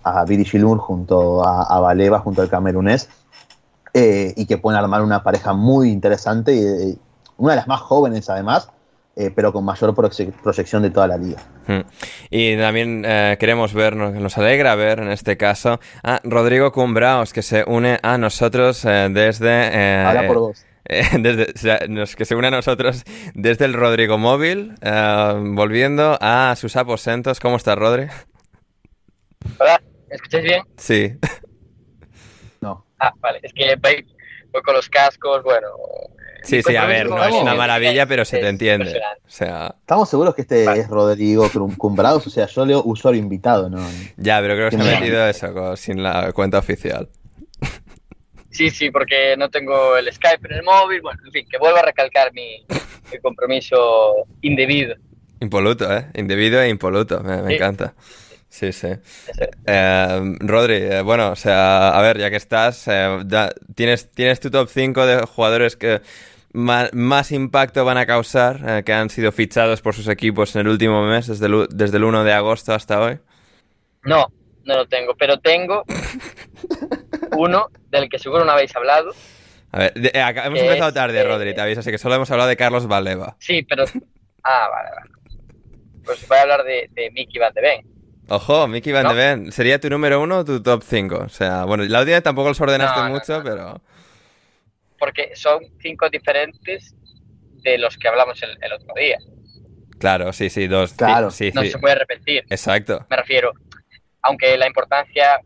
a 0.02 0.24
Billy 0.24 0.44
Gilmour 0.44 0.78
junto 0.78 1.44
a, 1.46 1.62
a 1.62 1.80
Valeva, 1.80 2.20
junto 2.20 2.42
al 2.42 2.48
camerunés 2.48 3.08
eh, 3.92 4.34
y 4.36 4.46
que 4.46 4.56
pueden 4.56 4.78
armar 4.78 5.02
una 5.02 5.22
pareja 5.22 5.52
muy 5.52 5.90
interesante, 5.90 6.54
y, 6.54 6.98
una 7.38 7.54
de 7.54 7.56
las 7.56 7.66
más 7.66 7.80
jóvenes 7.80 8.30
además, 8.30 8.70
eh, 9.16 9.32
pero 9.34 9.52
con 9.52 9.64
mayor 9.64 9.94
proyección 9.94 10.82
de 10.82 10.90
toda 10.90 11.08
la 11.08 11.16
liga. 11.16 11.40
Hmm. 11.66 11.80
Y 12.30 12.56
también 12.56 13.02
eh, 13.04 13.36
queremos 13.40 13.74
ver, 13.74 13.96
nos, 13.96 14.38
alegra 14.38 14.76
ver 14.76 15.00
en 15.00 15.10
este 15.10 15.36
caso 15.36 15.80
a 16.04 16.20
Rodrigo 16.22 16.70
Cumbraos, 16.70 17.32
que 17.32 17.42
se 17.42 17.64
une 17.66 17.98
a 18.02 18.16
nosotros 18.18 18.82
desde... 18.82 20.04
Habla 20.04 20.26
por 20.26 20.38
vos. 20.38 20.66
desde, 21.20 22.16
que 22.16 22.24
se 22.24 22.34
une 22.34 22.48
a 22.48 22.50
nosotros 22.50 23.04
desde 23.34 23.64
el 23.64 23.74
Rodrigo 23.74 24.18
Móvil, 24.18 24.74
volviendo 24.82 26.16
a 26.20 26.54
sus 26.56 26.76
aposentos. 26.76 27.40
¿Cómo 27.40 27.56
estás, 27.56 27.76
Rodri? 27.76 28.06
Hola, 29.58 29.80
¿me 30.10 30.16
escucháis 30.16 30.44
bien? 30.44 30.62
Sí. 30.76 31.16
Ah, 33.00 33.14
vale, 33.18 33.40
es 33.42 33.52
que 33.54 33.76
voy, 33.76 34.62
con 34.62 34.74
los 34.74 34.88
cascos, 34.90 35.42
bueno. 35.42 35.68
Sí, 36.42 36.62
sí, 36.62 36.76
a 36.76 36.84
ver, 36.86 37.08
no 37.08 37.22
es 37.24 37.34
una 37.34 37.54
maravilla, 37.54 38.06
pero 38.06 38.24
se 38.24 38.38
te 38.38 38.48
entiende. 38.48 39.00
O 39.26 39.30
sea... 39.30 39.74
Estamos 39.80 40.08
seguros 40.08 40.34
que 40.34 40.42
este 40.42 40.64
es 40.64 40.88
Rodrigo 40.88 41.50
Cumbrados, 41.76 42.26
o 42.26 42.30
sea, 42.30 42.46
yo 42.46 42.66
leo 42.66 42.82
usuario 42.84 43.20
invitado, 43.20 43.68
¿no? 43.70 43.78
Ya, 44.16 44.40
pero 44.40 44.54
creo 44.54 44.70
que 44.70 44.76
se 44.76 44.82
ha 44.82 45.00
metido 45.00 45.26
eso 45.26 45.76
sin 45.76 46.02
la 46.02 46.32
cuenta 46.32 46.58
oficial. 46.58 47.08
Sí, 48.50 48.70
sí, 48.70 48.90
porque 48.90 49.36
no 49.38 49.48
tengo 49.48 49.96
el 49.96 50.12
Skype 50.12 50.46
en 50.48 50.56
el 50.56 50.62
móvil, 50.62 51.00
bueno, 51.02 51.20
en 51.24 51.32
fin, 51.32 51.46
que 51.48 51.56
vuelvo 51.58 51.78
a 51.78 51.82
recalcar 51.82 52.32
mi, 52.32 52.66
compromiso 53.22 54.26
indebido. 54.42 54.96
Impoluto, 55.40 55.90
¿eh? 55.94 56.06
Indebido 56.14 56.60
e 56.60 56.68
impoluto, 56.68 57.20
me, 57.20 57.54
encanta. 57.54 57.94
Sí, 58.60 58.72
sí. 58.74 58.88
Eh, 59.66 60.36
Rodri, 60.40 60.74
eh, 60.74 61.00
bueno, 61.00 61.30
o 61.30 61.36
sea, 61.36 61.98
a 61.98 62.02
ver, 62.02 62.18
ya 62.18 62.28
que 62.28 62.36
estás, 62.36 62.86
eh, 62.88 63.24
tienes, 63.74 64.10
tienes 64.10 64.38
tu 64.38 64.50
top 64.50 64.68
5 64.68 65.06
de 65.06 65.22
jugadores 65.22 65.76
que 65.76 66.02
más, 66.52 67.32
impacto 67.32 67.86
van 67.86 67.96
a 67.96 68.04
causar, 68.04 68.84
que 68.84 68.92
han 68.92 69.08
sido 69.08 69.32
fichados 69.32 69.80
por 69.80 69.94
sus 69.94 70.08
equipos 70.08 70.54
en 70.56 70.60
el 70.60 70.68
último 70.68 71.06
mes, 71.06 71.28
desde 71.28 71.46
el, 71.46 71.68
desde 71.70 71.96
el 71.96 72.04
1 72.04 72.22
de 72.22 72.34
agosto 72.34 72.74
hasta 72.74 73.00
hoy. 73.00 73.18
No, 74.02 74.26
no 74.64 74.76
lo 74.76 74.86
tengo, 74.86 75.14
pero 75.14 75.38
tengo 75.38 75.82
uno 77.38 77.68
del 77.88 78.10
que 78.10 78.18
seguro 78.18 78.44
no 78.44 78.52
habéis 78.52 78.76
hablado. 78.76 79.12
A 79.72 79.78
ver, 79.78 79.92
hemos 79.96 80.60
empezado 80.60 80.92
tarde, 80.92 81.24
Rodri, 81.24 81.54
te 81.54 81.62
aviso, 81.62 81.80
así 81.80 81.90
que 81.90 81.96
solo 81.96 82.16
hemos 82.16 82.30
hablado 82.30 82.50
de 82.50 82.58
Carlos 82.58 82.86
Valeva. 82.86 83.36
Sí, 83.38 83.62
pero... 83.62 83.84
Ah, 84.42 84.68
vale, 84.70 84.90
vale. 84.96 85.10
Pues 86.04 86.28
voy 86.28 86.36
a 86.36 86.42
hablar 86.42 86.64
de, 86.64 86.90
de 86.92 87.10
Mickey 87.10 87.38
Van 87.38 87.54
de 87.54 87.60
Ven. 87.62 87.99
Ojo, 88.30 88.68
Mickey 88.68 88.92
Van 88.92 89.08
de 89.08 89.14
Ven. 89.14 89.50
¿Sería 89.50 89.80
tu 89.80 89.90
número 89.90 90.20
uno 90.20 90.38
o 90.38 90.44
tu 90.44 90.62
top 90.62 90.84
5? 90.84 91.16
O 91.16 91.28
sea, 91.28 91.64
bueno, 91.64 91.82
la 91.82 91.98
audiencia 91.98 92.22
tampoco 92.22 92.48
los 92.48 92.60
ordenaste 92.60 93.02
mucho, 93.08 93.42
pero... 93.42 93.82
Porque 95.00 95.34
son 95.34 95.64
cinco 95.80 96.08
diferentes 96.08 96.94
de 97.62 97.76
los 97.76 97.98
que 97.98 98.06
hablamos 98.06 98.40
el, 98.40 98.72
otro 98.72 98.94
día. 98.94 99.18
Claro, 99.98 100.32
sí, 100.32 100.48
sí, 100.48 100.68
dos. 100.68 100.92
Claro. 100.92 101.32
Sí, 101.32 101.50
no 101.52 101.64
se 101.64 101.78
puede 101.78 101.96
repetir. 101.96 102.44
Exacto. 102.48 103.04
Me 103.10 103.16
refiero, 103.16 103.52
aunque 104.22 104.56
la 104.56 104.68
importancia 104.68 105.40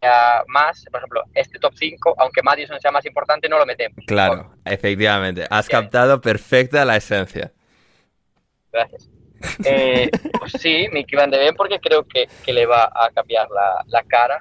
sea 0.00 0.42
más, 0.48 0.84
por 0.90 0.98
ejemplo, 0.98 1.22
este 1.34 1.60
top 1.60 1.72
5, 1.76 2.16
aunque 2.18 2.42
Madison 2.42 2.80
sea 2.80 2.90
más 2.90 3.06
importante, 3.06 3.48
no 3.48 3.58
lo 3.58 3.66
metemos. 3.66 4.04
Claro, 4.08 4.56
efectivamente. 4.64 5.46
Has 5.48 5.68
captado 5.68 6.20
perfecta 6.20 6.84
la 6.84 6.96
esencia. 6.96 7.52
Gracias. 8.72 9.08
Eh, 9.64 10.10
pues 10.38 10.52
sí, 10.52 10.88
Mickey 10.92 11.16
Van 11.16 11.30
de 11.30 11.38
Ven 11.38 11.54
porque 11.54 11.78
creo 11.78 12.06
que, 12.06 12.28
le 12.52 12.66
va 12.66 12.84
a 12.84 13.10
cambiar 13.10 13.48
la, 13.86 14.02
cara 14.04 14.40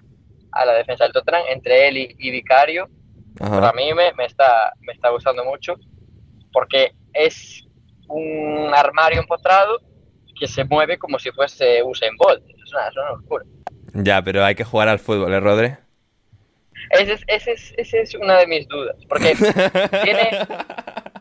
a 0.51 0.65
la 0.65 0.73
defensa 0.73 1.03
del 1.03 1.13
Tottenham 1.13 1.43
entre 1.49 1.87
él 1.87 1.97
y, 1.97 2.31
Vicario. 2.31 2.89
a 3.39 3.71
mí 3.73 3.93
me, 3.93 4.25
está, 4.25 4.73
me 4.81 4.93
está 4.93 5.09
gustando 5.09 5.45
mucho 5.45 5.75
porque 6.51 6.93
es 7.13 7.63
un 8.07 8.71
armario 8.73 9.19
empotrado 9.19 9.79
que 10.39 10.47
se 10.47 10.63
mueve 10.63 10.97
como 10.97 11.19
si 11.19 11.31
fuese 11.31 11.83
Usain 11.83 12.15
Bolt. 12.17 12.43
Es 12.49 12.73
una, 12.73 12.87
es 12.87 12.97
una 12.97 13.09
locura. 13.11 13.45
Ya, 13.93 14.21
pero 14.21 14.43
hay 14.43 14.55
que 14.55 14.63
jugar 14.63 14.87
al 14.87 14.99
fútbol, 14.99 15.33
¿eh, 15.33 15.39
Rodri? 15.39 15.73
Esa 16.91 17.13
es, 17.27 17.73
es, 17.77 17.93
es 17.93 18.15
una 18.15 18.37
de 18.37 18.47
mis 18.47 18.67
dudas, 18.67 18.95
porque 19.09 19.35
tiene, 20.03 20.29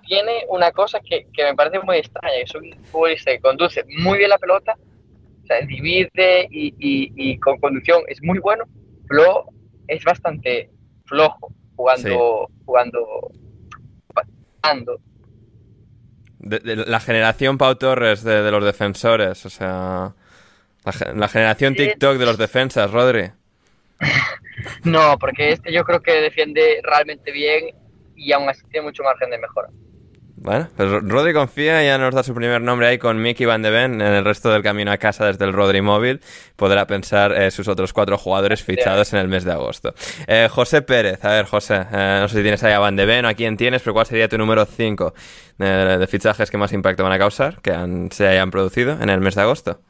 tiene 0.06 0.44
una 0.48 0.72
cosa 0.72 1.00
que, 1.00 1.26
me 1.36 1.54
parece 1.54 1.80
muy 1.80 1.98
extraña, 1.98 2.34
que 2.36 2.42
es 2.42 2.54
un 2.54 2.84
futbolista 2.84 3.30
que 3.30 3.40
conduce 3.40 3.84
muy 3.98 4.18
bien 4.18 4.30
la 4.30 4.38
pelota, 4.38 4.76
o 5.42 5.46
sea, 5.46 5.60
divide 5.60 6.48
y, 6.50 7.38
con 7.38 7.58
conducción 7.58 8.02
es 8.08 8.22
muy 8.22 8.38
bueno, 8.38 8.64
pero 9.08 9.44
es 9.86 10.02
bastante 10.04 10.70
flojo 11.04 11.52
jugando, 11.76 12.48
jugando, 12.64 13.30
jugando. 14.62 15.00
De, 16.38 16.76
la 16.76 17.00
generación 17.00 17.58
Pau 17.58 17.74
Torres 17.76 18.22
de, 18.22 18.50
los 18.50 18.64
defensores, 18.64 19.44
o 19.46 19.50
sea... 19.50 20.14
La, 21.14 21.26
generación 21.26 21.74
TikTok 21.74 22.16
de 22.16 22.26
los 22.26 22.38
defensas, 22.38 22.92
Rodri. 22.92 23.32
no, 24.84 25.18
porque 25.18 25.50
este 25.50 25.72
yo 25.72 25.82
creo 25.82 26.00
que 26.00 26.12
defiende 26.12 26.80
realmente 26.84 27.32
bien 27.32 27.74
y 28.14 28.30
aún 28.30 28.48
así 28.48 28.62
tiene 28.70 28.86
mucho 28.86 29.02
margen 29.02 29.30
de 29.30 29.38
mejora. 29.38 29.68
Bueno, 30.38 30.68
pues 30.76 30.90
Rodri 31.02 31.32
confía, 31.32 31.82
ya 31.82 31.96
nos 31.96 32.14
da 32.14 32.22
su 32.22 32.34
primer 32.34 32.60
nombre 32.60 32.86
ahí 32.86 32.98
con 32.98 33.20
Mickey 33.22 33.46
Van 33.46 33.62
de 33.62 33.70
Ven. 33.70 34.02
En 34.02 34.12
el 34.12 34.24
resto 34.24 34.50
del 34.50 34.62
camino 34.62 34.92
a 34.92 34.98
casa 34.98 35.24
desde 35.24 35.46
el 35.46 35.54
Rodri 35.54 35.80
móvil 35.80 36.20
podrá 36.56 36.86
pensar 36.86 37.32
eh, 37.32 37.50
sus 37.50 37.68
otros 37.68 37.94
cuatro 37.94 38.18
jugadores 38.18 38.62
fichados 38.62 39.14
en 39.14 39.20
el 39.20 39.28
mes 39.28 39.44
de 39.44 39.52
agosto. 39.52 39.94
Eh, 40.26 40.48
José 40.50 40.82
Pérez, 40.82 41.24
a 41.24 41.30
ver 41.30 41.46
José, 41.46 41.86
eh, 41.90 42.18
no 42.20 42.28
sé 42.28 42.36
si 42.36 42.42
tienes 42.42 42.62
ahí 42.64 42.74
a 42.74 42.78
Van 42.78 42.96
de 42.96 43.06
Ven 43.06 43.24
o 43.24 43.28
a 43.28 43.34
quién 43.34 43.56
tienes, 43.56 43.80
pero 43.80 43.94
¿cuál 43.94 44.04
sería 44.04 44.28
tu 44.28 44.36
número 44.36 44.66
5 44.66 45.14
de, 45.56 46.06
fichajes 46.06 46.50
que 46.50 46.58
más 46.58 46.72
impacto 46.74 47.02
van 47.02 47.12
a 47.12 47.18
causar, 47.18 47.62
que 47.62 47.72
se 48.10 48.28
hayan 48.28 48.50
producido 48.50 48.98
en 49.00 49.08
el 49.08 49.20
mes 49.20 49.36
de 49.36 49.40
agosto? 49.40 49.80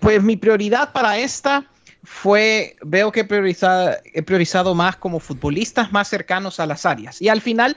Pues 0.00 0.20
mi 0.20 0.36
prioridad 0.36 0.92
para 0.92 1.18
esta 1.18 1.64
fue, 2.02 2.76
veo 2.82 3.12
que 3.12 3.20
he 3.20 4.22
priorizado 4.22 4.74
más 4.74 4.96
como 4.96 5.20
futbolistas 5.20 5.92
más 5.92 6.08
cercanos 6.08 6.58
a 6.58 6.66
las 6.66 6.84
áreas. 6.86 7.22
Y 7.22 7.28
al 7.28 7.40
final 7.40 7.76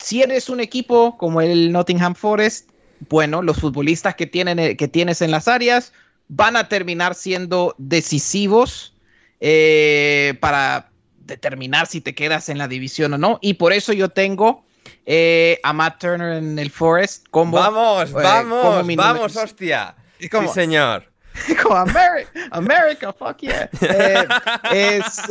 si 0.00 0.22
eres 0.22 0.48
un 0.48 0.60
equipo 0.60 1.16
como 1.18 1.40
el 1.40 1.72
Nottingham 1.72 2.14
Forest, 2.14 2.70
bueno, 3.08 3.42
los 3.42 3.58
futbolistas 3.58 4.14
que, 4.14 4.26
tienen, 4.26 4.58
eh, 4.58 4.76
que 4.76 4.88
tienes 4.88 5.22
en 5.22 5.30
las 5.30 5.48
áreas 5.48 5.92
van 6.28 6.56
a 6.56 6.68
terminar 6.68 7.14
siendo 7.14 7.74
decisivos 7.78 8.94
eh, 9.40 10.34
para 10.40 10.90
determinar 11.20 11.86
si 11.86 12.00
te 12.00 12.14
quedas 12.14 12.48
en 12.48 12.58
la 12.58 12.68
división 12.68 13.14
o 13.14 13.18
no. 13.18 13.38
Y 13.40 13.54
por 13.54 13.72
eso 13.72 13.92
yo 13.92 14.08
tengo 14.08 14.64
eh, 15.06 15.60
a 15.62 15.72
Matt 15.72 16.00
Turner 16.00 16.36
en 16.38 16.58
el 16.58 16.70
Forest 16.70 17.26
como... 17.30 17.56
Vamos, 17.56 18.12
vamos, 18.12 18.96
vamos, 18.96 19.36
hostia. 19.36 19.94
sí, 20.18 20.28
señor. 20.52 21.08
Como 21.62 21.76
America, 21.76 22.32
America, 22.50 23.12
fuck 23.12 23.38
yeah. 23.38 23.70
es... 24.72 25.22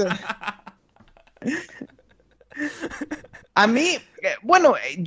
A 3.54 3.68
mí, 3.68 4.00
eh, 4.22 4.36
bueno, 4.42 4.76
eh, 4.78 5.04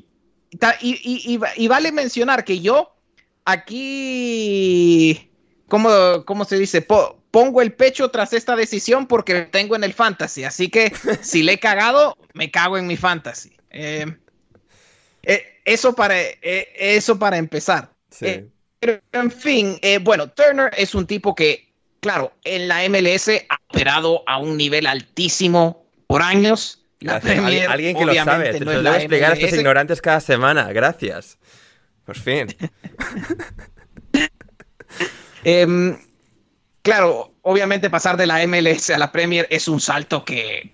y, 0.82 1.68
vale 1.68 1.92
mencionar 1.92 2.44
que 2.44 2.60
yo 2.60 2.94
aquí, 3.44 5.30
¿cómo, 5.68 5.90
cómo 6.26 6.44
se 6.44 6.58
dice? 6.58 6.86
pongo 7.30 7.62
el 7.62 7.72
pecho 7.72 8.10
tras 8.10 8.34
esta 8.34 8.54
decisión 8.54 9.06
porque 9.06 9.42
tengo 9.42 9.74
en 9.74 9.84
el 9.84 9.94
fantasy. 9.94 10.44
Así 10.44 10.68
que 10.68 10.92
si 11.22 11.42
le 11.42 11.54
he 11.54 11.58
cagado, 11.58 12.16
me 12.34 12.50
cago 12.50 12.76
en 12.76 12.86
mi 12.86 12.96
fantasy. 12.96 13.56
Eh, 13.70 14.04
eso, 15.64 15.94
para, 15.94 16.20
eso 16.20 17.18
para 17.18 17.38
empezar. 17.38 17.90
pero 18.80 19.00
en 19.12 19.30
fin, 19.30 19.80
bueno, 20.02 20.28
Turner 20.28 20.70
es 20.76 20.94
un 20.94 21.06
tipo 21.06 21.34
que, 21.34 21.72
claro, 22.00 22.34
en 22.44 22.68
la 22.68 22.86
MLS 22.88 23.28
ha 23.48 23.58
operado 23.70 24.24
a 24.26 24.36
un 24.36 24.58
nivel 24.58 24.86
altísimo 24.86 25.86
por 26.06 26.20
años 26.20 26.81
alguien 27.08 27.96
que 27.96 28.04
lo 28.04 28.14
sabe. 28.14 28.52
Te, 28.52 28.64
lo 28.64 28.82
debo 28.82 28.94
explicar 28.96 29.32
a 29.32 29.34
estos 29.34 29.52
ignorantes 29.52 30.00
cada 30.00 30.20
semana. 30.20 30.72
Gracias. 30.72 31.38
Por 32.04 32.16
fin. 32.16 32.46
Em, 35.44 35.98
claro, 36.82 37.34
obviamente 37.42 37.90
pasar 37.90 38.16
de 38.16 38.26
la 38.26 38.46
MLS 38.46 38.90
a 38.90 38.98
la 38.98 39.10
Premier 39.10 39.46
es 39.50 39.66
un 39.68 39.80
salto 39.80 40.24
que, 40.24 40.72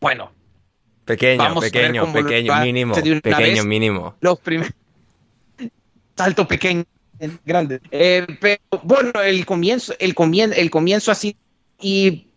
bueno. 0.00 0.32
Pequeño, 1.04 1.60
pequeño, 1.60 2.12
pequeño, 2.12 2.60
mínimo. 2.60 2.94
Pequeño, 2.94 3.64
mínimo. 3.64 4.16
Los 4.20 4.40
primeros. 4.40 4.72
Salto 6.16 6.48
pequeño, 6.48 6.84
grande. 7.44 7.80
Eh, 7.90 8.26
pero 8.40 8.58
bueno, 8.82 9.20
el 9.20 9.44
comienzo, 9.44 9.94
el 9.98 10.14
comienzo, 10.14 10.56
el 10.58 10.70
comienzo 10.70 11.12
así. 11.12 11.36
Y 11.78 12.28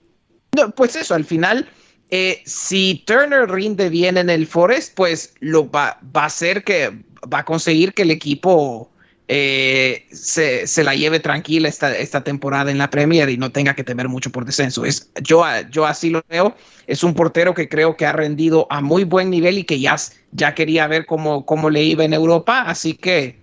pues 0.75 0.98
eso, 0.98 1.15
al 1.15 1.24
final 1.24 1.69
eh, 2.12 2.42
si 2.46 3.04
Turner 3.06 3.50
rinde 3.50 3.89
bien 3.89 4.18
en 4.18 4.30
el 4.30 4.48
Forest, 4.48 4.96
pues 4.96 5.34
lo 5.39 5.70
va, 5.70 6.00
va 6.16 6.24
a 6.24 6.25
hacer 6.25 6.63
que 6.63 6.92
va 7.32 7.39
a 7.39 7.46
conseguir 7.46 7.94
que 7.94 8.01
el 8.01 8.12
equipo 8.12 8.89
eh, 9.32 10.08
se, 10.12 10.84
la 10.84 10.95
lleve 10.95 11.19
tranquila 11.19 11.69
esta, 11.69 11.95
esta 11.95 12.24
temporada 12.24 12.72
en 12.72 12.80
la 12.80 12.89
Premier 12.89 13.30
y 13.30 13.38
no 13.38 13.52
tenga 13.52 13.76
que 13.76 13.84
temer 13.84 14.10
mucho 14.10 14.32
por 14.32 14.43
descenso. 14.43 14.86
Es, 14.86 15.12
yo, 15.22 15.43
yo 15.69 15.86
así 15.86 16.10
lo 16.10 16.24
veo. 16.28 16.56
Es 16.88 17.04
un 17.04 17.13
portero 17.13 17.54
que 17.54 17.69
creo 17.69 17.95
que 17.95 18.08
ha 18.08 18.12
rendido 18.12 18.65
a 18.72 18.82
muy 18.82 19.04
buen 19.04 19.30
nivel 19.30 19.60
y 19.60 19.63
que 19.63 19.80
ya, 19.80 19.95
ya 20.32 20.56
quería 20.56 20.88
ver 20.88 21.06
cómo, 21.06 21.45
cómo 21.45 21.69
le 21.69 21.84
iba 21.84 22.04
en 22.04 22.13
Europa. 22.13 22.63
Así 22.63 22.95
que 22.95 23.38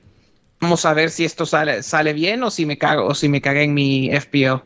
vamos 0.60 0.84
a 0.84 0.92
ver 0.92 1.10
si 1.10 1.24
esto 1.24 1.46
sale, 1.46 1.84
sale 1.84 2.12
bien 2.12 2.42
o 2.42 2.50
si 2.50 2.66
me 2.66 2.78
cago 2.78 3.06
o 3.06 3.14
si 3.14 3.28
me 3.28 3.40
cagué 3.40 3.62
en 3.62 3.74
mi 3.74 4.10
FPO. 4.10 4.64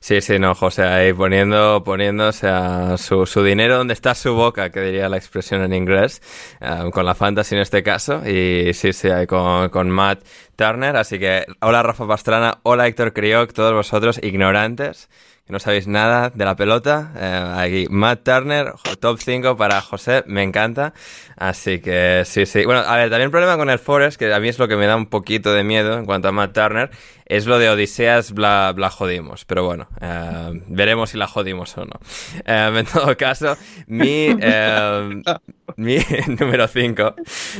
Sí, 0.00 0.20
sí, 0.20 0.38
no, 0.38 0.54
José, 0.54 0.82
ahí 0.82 1.12
poniendo, 1.12 1.82
poniendo 1.84 2.30
su, 2.32 3.42
dinero 3.42 3.78
donde 3.78 3.94
está 3.94 4.14
su 4.14 4.34
boca, 4.34 4.70
que 4.70 4.80
diría 4.80 5.08
la 5.08 5.16
expresión 5.16 5.62
en 5.62 5.72
inglés, 5.72 6.20
eh, 6.60 6.90
con 6.92 7.06
la 7.06 7.14
fantasy 7.14 7.54
en 7.54 7.62
este 7.62 7.82
caso, 7.82 8.22
y 8.28 8.74
sí, 8.74 8.92
sí, 8.92 9.08
ahí 9.08 9.26
con, 9.26 9.70
con 9.70 9.88
Matt 9.88 10.24
Turner, 10.56 10.96
así 10.96 11.18
que 11.18 11.46
hola 11.60 11.82
Rafa 11.82 12.06
Pastrana, 12.06 12.58
hola 12.62 12.86
Héctor 12.86 13.12
Crioc, 13.12 13.52
todos 13.52 13.72
vosotros 13.72 14.20
ignorantes 14.22 15.08
que 15.46 15.52
no 15.52 15.58
sabéis 15.58 15.88
nada 15.88 16.30
de 16.30 16.44
la 16.44 16.54
pelota. 16.54 17.12
Eh, 17.16 17.54
aquí 17.56 17.86
Matt 17.90 18.22
Turner, 18.22 18.74
top 19.00 19.18
5 19.18 19.56
para 19.56 19.80
José, 19.80 20.22
me 20.26 20.42
encanta. 20.42 20.94
Así 21.36 21.80
que 21.80 22.22
sí, 22.24 22.46
sí. 22.46 22.64
Bueno, 22.64 22.82
a 22.82 22.96
ver, 22.96 23.10
también 23.10 23.30
problema 23.30 23.56
con 23.56 23.68
el 23.68 23.78
Forest, 23.78 24.18
que 24.18 24.32
a 24.32 24.38
mí 24.38 24.48
es 24.48 24.58
lo 24.58 24.68
que 24.68 24.76
me 24.76 24.86
da 24.86 24.96
un 24.96 25.06
poquito 25.06 25.52
de 25.52 25.64
miedo 25.64 25.98
en 25.98 26.06
cuanto 26.06 26.28
a 26.28 26.32
Matt 26.32 26.52
Turner, 26.52 26.90
es 27.36 27.46
lo 27.46 27.58
de 27.58 27.70
Odiseas 27.70 28.32
bla, 28.32 28.72
bla 28.74 28.90
jodimos. 28.90 29.44
Pero 29.44 29.64
bueno, 29.64 29.88
eh, 30.00 30.60
veremos 30.68 31.10
si 31.10 31.18
la 31.18 31.26
jodimos 31.26 31.76
o 31.78 31.84
no. 31.84 31.98
Eh, 32.44 32.72
en 32.76 32.86
todo 32.86 33.16
caso, 33.16 33.56
mi, 33.86 34.28
mi 35.76 35.98
número 36.38 36.68
5, 36.68 37.14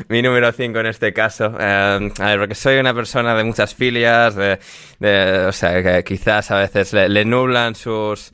mi 0.09 0.23
número 0.23 0.53
5 0.53 0.79
en 0.81 0.87
este 0.87 1.13
caso, 1.13 1.47
a 1.59 1.99
ver, 1.99 2.39
porque 2.39 2.55
soy 2.55 2.79
una 2.79 2.95
persona 2.95 3.35
de 3.35 3.45
muchas 3.45 3.75
filias, 3.75 4.35
de, 4.35 4.59
de 4.99 5.47
o 5.47 5.53
sea, 5.53 5.83
que 5.83 6.05
quizás 6.05 6.51
a 6.51 6.59
veces 6.59 6.93
le, 6.93 7.09
le 7.09 7.25
nublan 7.25 7.75
sus 7.75 8.33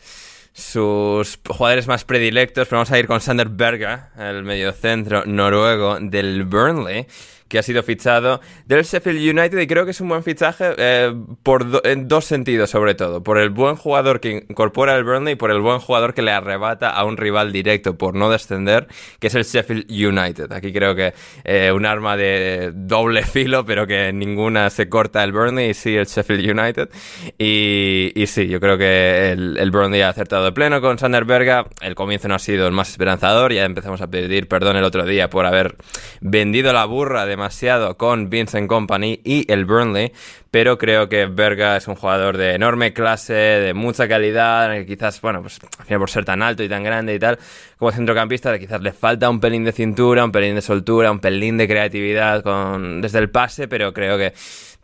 sus 0.58 1.38
jugadores 1.48 1.86
más 1.86 2.04
predilectos, 2.04 2.66
pero 2.66 2.78
vamos 2.78 2.90
a 2.90 2.98
ir 2.98 3.06
con 3.06 3.20
Sander 3.20 3.48
Berga, 3.48 4.10
el 4.18 4.42
mediocentro 4.42 5.22
noruego 5.24 5.98
del 6.00 6.44
Burnley, 6.44 7.06
que 7.48 7.58
ha 7.58 7.62
sido 7.62 7.82
fichado 7.82 8.40
del 8.66 8.84
Sheffield 8.84 9.38
United 9.38 9.58
y 9.58 9.66
creo 9.66 9.84
que 9.84 9.92
es 9.92 10.00
un 10.00 10.08
buen 10.08 10.22
fichaje 10.22 10.74
eh, 10.76 11.14
por 11.42 11.82
en 11.84 12.08
dos 12.08 12.24
sentidos 12.24 12.70
sobre 12.70 12.94
todo, 12.94 13.22
por 13.22 13.38
el 13.38 13.50
buen 13.50 13.76
jugador 13.76 14.20
que 14.20 14.44
incorpora 14.48 14.94
el 14.96 15.04
Burnley 15.04 15.34
y 15.34 15.36
por 15.36 15.50
el 15.50 15.60
buen 15.60 15.80
jugador 15.80 16.14
que 16.14 16.22
le 16.22 16.30
arrebata 16.30 16.90
a 16.90 17.04
un 17.04 17.16
rival 17.16 17.52
directo 17.52 17.96
por 17.96 18.14
no 18.14 18.30
descender, 18.30 18.86
que 19.18 19.28
es 19.28 19.34
el 19.34 19.44
Sheffield 19.44 19.90
United. 19.90 20.52
Aquí 20.52 20.72
creo 20.72 20.94
que 20.94 21.14
eh, 21.44 21.72
un 21.72 21.86
arma 21.86 22.16
de 22.16 22.72
doble 22.74 23.22
filo, 23.22 23.64
pero 23.64 23.86
que 23.86 24.12
ninguna 24.12 24.70
se 24.70 24.88
corta 24.88 25.24
el 25.24 25.32
Burnley 25.32 25.70
y 25.70 25.74
sí 25.74 25.96
el 25.96 26.06
Sheffield 26.06 26.58
United. 26.58 26.90
Y, 27.38 28.12
y 28.14 28.26
sí, 28.26 28.48
yo 28.48 28.60
creo 28.60 28.76
que 28.76 29.32
el, 29.32 29.56
el, 29.58 29.70
Burnley 29.70 30.02
ha 30.02 30.10
acertado 30.10 30.44
de 30.44 30.52
pleno 30.52 30.80
con 30.80 30.98
Sander 30.98 31.24
Berga. 31.24 31.66
El 31.80 31.94
comienzo 31.94 32.28
no 32.28 32.34
ha 32.34 32.38
sido 32.38 32.66
el 32.66 32.72
más 32.72 32.90
esperanzador, 32.90 33.52
ya 33.52 33.64
empezamos 33.64 34.00
a 34.00 34.08
pedir 34.08 34.48
perdón 34.48 34.76
el 34.76 34.84
otro 34.84 35.04
día 35.04 35.30
por 35.30 35.46
haber 35.46 35.76
vendido 36.20 36.72
la 36.72 36.84
burra 36.84 37.26
de 37.26 37.36
demasiado 37.38 37.96
con 37.96 38.30
Vincent 38.30 38.66
Company 38.68 39.20
y 39.22 39.50
el 39.50 39.64
Burnley, 39.64 40.12
pero 40.50 40.76
creo 40.76 41.08
que 41.08 41.26
Berga 41.26 41.76
es 41.76 41.86
un 41.86 41.94
jugador 41.94 42.36
de 42.36 42.54
enorme 42.54 42.92
clase, 42.92 43.32
de 43.32 43.74
mucha 43.74 44.08
calidad, 44.08 44.72
que 44.72 44.86
quizás, 44.86 45.20
bueno, 45.20 45.40
pues 45.42 45.60
al 45.78 45.84
final 45.84 46.00
por 46.00 46.10
ser 46.10 46.24
tan 46.24 46.42
alto 46.42 46.64
y 46.64 46.68
tan 46.68 46.82
grande 46.82 47.14
y 47.14 47.18
tal, 47.20 47.38
como 47.78 47.92
centrocampista, 47.92 48.58
quizás 48.58 48.82
le 48.82 48.92
falta 48.92 49.30
un 49.30 49.38
pelín 49.38 49.62
de 49.62 49.70
cintura, 49.70 50.24
un 50.24 50.32
pelín 50.32 50.56
de 50.56 50.62
soltura, 50.62 51.12
un 51.12 51.20
pelín 51.20 51.56
de 51.58 51.68
creatividad 51.68 52.42
con, 52.42 53.00
desde 53.00 53.20
el 53.20 53.30
pase, 53.30 53.68
pero 53.68 53.92
creo 53.92 54.18
que 54.18 54.32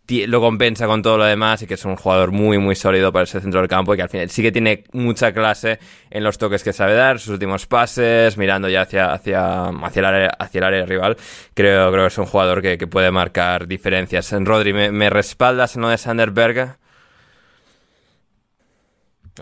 lo 0.09 0.41
compensa 0.41 0.87
con 0.87 1.03
todo 1.03 1.19
lo 1.19 1.25
demás 1.25 1.63
y 1.63 1.67
que 1.67 1.75
es 1.75 1.85
un 1.85 1.97
jugador 1.97 2.31
muy 2.31 2.59
muy 2.59 2.75
sólido 2.75 3.13
para 3.13 3.25
ese 3.25 3.41
centro 3.41 3.61
del 3.61 3.69
campo 3.69 3.95
y 3.95 3.97
que 3.97 4.03
al 4.03 4.09
final 4.09 4.29
sí 4.29 4.43
que 4.43 4.53
tiene 4.53 4.85
mucha 4.93 5.33
clase 5.33 5.79
en 6.11 6.23
los 6.23 6.37
toques 6.37 6.63
que 6.63 6.73
sabe 6.73 6.95
dar, 6.95 7.19
sus 7.19 7.31
últimos 7.31 7.67
pases, 7.67 8.37
mirando 8.37 8.69
ya 8.69 8.83
hacia, 8.83 9.13
hacia, 9.13 9.69
hacia, 9.69 10.01
el, 10.01 10.05
área, 10.05 10.29
hacia 10.39 10.59
el 10.59 10.65
área 10.65 10.87
rival. 10.87 11.17
Creo, 11.55 11.91
creo 11.91 12.05
que 12.05 12.09
es 12.09 12.19
un 12.19 12.27
jugador 12.27 12.61
que, 12.61 12.77
que 12.77 12.87
puede 12.87 13.11
marcar 13.11 13.67
diferencias. 13.67 14.33
En 14.33 14.47
Rodri, 14.47 14.73
¿me, 14.73 14.93
me 14.93 15.11
respaldas 15.11 15.77
en 15.77 15.83
lo 15.83 15.89
de 15.89 15.99
Sander 15.99 16.31
Berga? 16.31 16.79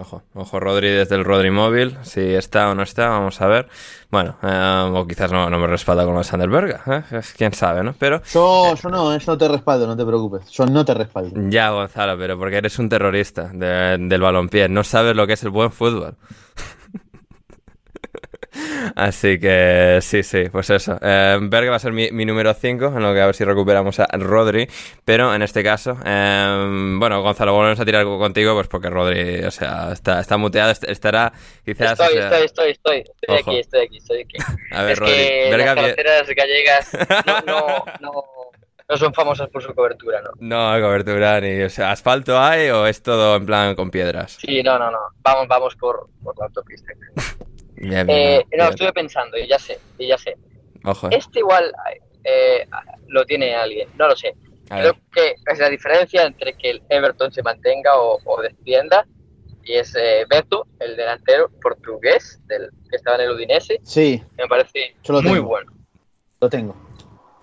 Ojo, 0.01 0.23
ojo 0.35 0.59
Rodri 0.59 0.89
desde 0.89 1.17
el 1.17 1.25
Rodri 1.25 1.51
móvil, 1.51 1.99
si 2.01 2.21
está 2.21 2.71
o 2.71 2.75
no 2.75 2.83
está, 2.83 3.11
vamos 3.11 3.39
a 3.43 3.47
ver. 3.47 3.69
Bueno, 4.11 4.37
eh, 4.43 4.91
o 4.91 5.07
quizás 5.07 5.31
no, 5.31 5.51
no, 5.51 5.59
me 5.59 5.67
respalda 5.67 6.07
con 6.07 6.25
Sander 6.25 6.49
Berga, 6.49 6.83
¿eh? 6.87 7.21
quién 7.37 7.53
sabe, 7.53 7.83
¿no? 7.83 7.95
Pero... 7.99 8.23
Yo, 8.33 8.75
yo 8.75 8.89
no, 8.89 9.13
eso 9.13 9.33
no 9.33 9.39
te 9.39 9.49
respaldo, 9.49 9.87
no 9.87 9.95
te 9.95 10.07
preocupes, 10.07 10.51
yo 10.51 10.65
no 10.65 10.83
te 10.83 10.95
respaldo. 10.95 11.39
Ya, 11.51 11.71
Gonzalo, 11.71 12.17
pero 12.17 12.39
porque 12.39 12.57
eres 12.57 12.79
un 12.79 12.89
terrorista 12.89 13.51
del 13.53 14.21
balompié, 14.21 14.71
no 14.71 14.83
sabes 14.83 15.15
lo 15.15 15.27
que 15.27 15.35
es 15.35 15.43
el 15.43 15.51
buen 15.51 15.71
fútbol. 15.71 16.17
Así 18.97 19.39
que 19.39 19.99
sí, 20.03 20.23
sí, 20.23 20.45
pues 20.51 20.71
eso. 20.71 20.99
Eh, 21.01 21.39
Berg 21.43 21.71
va 21.71 21.77
a 21.77 21.79
ser 21.79 21.93
mi, 21.93 22.11
mi 22.11 22.25
número 22.25 22.53
5, 22.55 22.87
en 22.87 23.03
lo 23.03 23.13
que 23.15 23.21
a 23.21 23.27
ver 23.27 23.35
si 23.35 23.45
recuperamos 23.45 23.99
a 24.01 24.07
Rodri. 24.13 24.69
Pero 25.05 25.35
en 25.35 25.43
este 25.43 25.63
caso, 25.63 25.97
eh, 26.05 26.97
bueno, 26.99 27.23
Gonzalo, 27.23 27.53
volvemos 27.55 27.81
a 27.81 27.85
tirar 27.85 28.05
contigo, 28.05 28.55
pues 28.55 28.69
porque 28.69 28.91
Rodri, 28.91 29.45
o 29.45 29.51
sea, 29.51 29.93
está, 29.93 30.21
está 30.21 30.37
muteado, 30.37 30.71
est- 30.71 30.85
estará 30.89 31.33
quizás. 31.65 31.93
Estoy, 31.93 32.07
o 32.07 32.11
sea, 32.11 32.23
estoy, 32.27 32.45
estoy, 32.45 32.71
estoy. 32.71 32.99
Estoy 32.99 33.37
Ojo. 33.41 33.51
aquí, 33.51 33.61
estoy 33.61 33.81
aquí, 33.87 33.97
estoy 33.99 34.21
aquí. 34.23 34.37
A 34.73 34.83
ver, 34.83 34.93
es 34.93 34.99
Rodri, 34.99 35.15
que 35.15 35.49
Berga 35.51 35.75
las 35.75 35.85
bien- 35.85 35.95
carreteras 35.97 36.29
gallegas 36.37 36.93
no, 37.27 37.41
no, 37.47 37.85
no, 38.01 38.13
no 38.89 38.97
son 38.97 39.15
famosas 39.15 39.49
por 39.49 39.63
su 39.63 39.75
cobertura, 39.75 40.21
¿no? 40.23 40.31
No 40.41 40.81
cobertura 40.83 41.41
ni. 41.41 41.63
O 41.63 41.71
sea, 41.71 41.93
¿asfalto 41.93 42.39
hay 42.39 42.69
o 42.71 42.87
es 42.87 43.03
todo 43.03 43.37
en 43.37 43.47
plan 43.47 43.75
con 43.75 43.91
piedras? 43.91 44.37
Sí, 44.41 44.63
no, 44.63 44.79
no, 44.79 44.91
no. 44.91 44.99
Vamos, 45.23 45.49
vamos 45.49 45.77
por, 45.77 46.09
por 46.23 46.37
la 46.39 46.47
autopista. 46.47 46.93
Bien, 47.83 48.07
bien, 48.07 48.19
Eh, 48.19 48.47
bien. 48.51 48.63
no, 48.65 48.71
estuve 48.71 48.93
pensando 48.93 49.37
y 49.37 49.47
ya 49.47 49.59
sé, 49.59 49.79
y 49.99 50.07
ya 50.09 50.17
sé. 50.19 50.37
Ojo, 50.85 51.09
eh. 51.09 51.17
Este 51.17 51.41
igual 51.41 51.73
eh, 52.25 52.67
lo 53.09 53.25
tiene 53.25 53.55
alguien, 53.55 53.89
no 53.99 54.09
lo 54.09 54.17
sé. 54.17 54.35
A 54.71 54.79
Creo 54.81 54.93
ver. 54.95 55.03
que 55.13 55.53
es 55.53 55.59
la 55.59 55.69
diferencia 55.69 56.23
entre 56.25 56.55
que 56.55 56.71
el 56.71 56.83
Everton 56.89 57.33
se 57.33 57.43
mantenga 57.43 57.97
o, 57.99 58.19
o 58.25 58.41
descienda. 58.41 59.07
Y 59.65 59.75
es 59.75 59.95
eh, 59.95 60.25
Beto, 60.29 60.67
el 60.81 60.97
delantero 60.97 61.49
portugués 61.61 62.41
del, 62.47 62.71
que 62.91 62.97
estaba 62.97 63.17
en 63.19 63.23
el 63.25 63.31
Udinese. 63.37 63.79
Sí, 63.85 64.21
Me 64.37 64.49
parece 64.49 64.97
Yo 65.05 65.13
lo 65.13 65.23
muy 65.23 65.35
tengo. 65.35 65.49
bueno. 65.49 65.73
lo 66.41 66.49
tengo. 66.51 66.75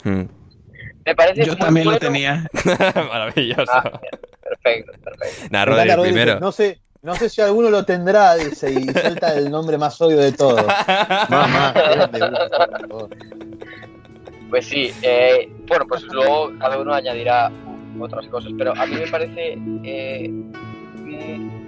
Mm. 0.04 0.24
Me 1.06 1.16
parece 1.16 1.46
Yo 1.46 1.54
muy 1.54 1.60
también 1.62 1.86
lo 1.88 1.98
tenía. 1.98 2.46
Maravilloso. 2.96 3.72
Ah, 3.72 4.00
perfecto, 4.42 4.92
perfecto. 5.02 5.48
Nah, 5.50 5.64
Rodri, 5.66 5.92
primero. 6.02 6.34
dice, 6.34 6.40
No 6.42 6.52
sé, 6.52 6.82
no 7.02 7.16
sé 7.16 7.30
si 7.30 7.42
alguno 7.42 7.70
lo 7.70 7.86
tendrá, 7.86 8.36
dice, 8.36 8.72
y 8.72 8.84
suelta 8.90 9.34
el 9.36 9.50
nombre 9.50 9.78
más 9.78 10.00
obvio 10.02 10.18
de 10.18 10.32
todos. 10.32 10.64
Mamá, 11.30 11.72
grande, 11.74 12.20
por 12.20 12.90
favor. 12.90 13.10
Pues 14.50 14.66
sí, 14.66 14.92
eh, 15.02 15.52
bueno, 15.68 15.86
pues 15.88 16.04
luego 16.04 16.52
cada 16.60 16.80
uno 16.80 16.94
añadirá 16.94 17.52
otras 18.00 18.28
cosas, 18.28 18.52
pero 18.58 18.74
a 18.76 18.86
mí 18.86 18.96
me 18.96 19.08
parece, 19.08 19.58
eh, 19.84 20.32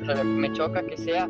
o 0.02 0.06
sea, 0.06 0.24
me 0.24 0.52
choca 0.54 0.84
que 0.84 0.98
sea 0.98 1.28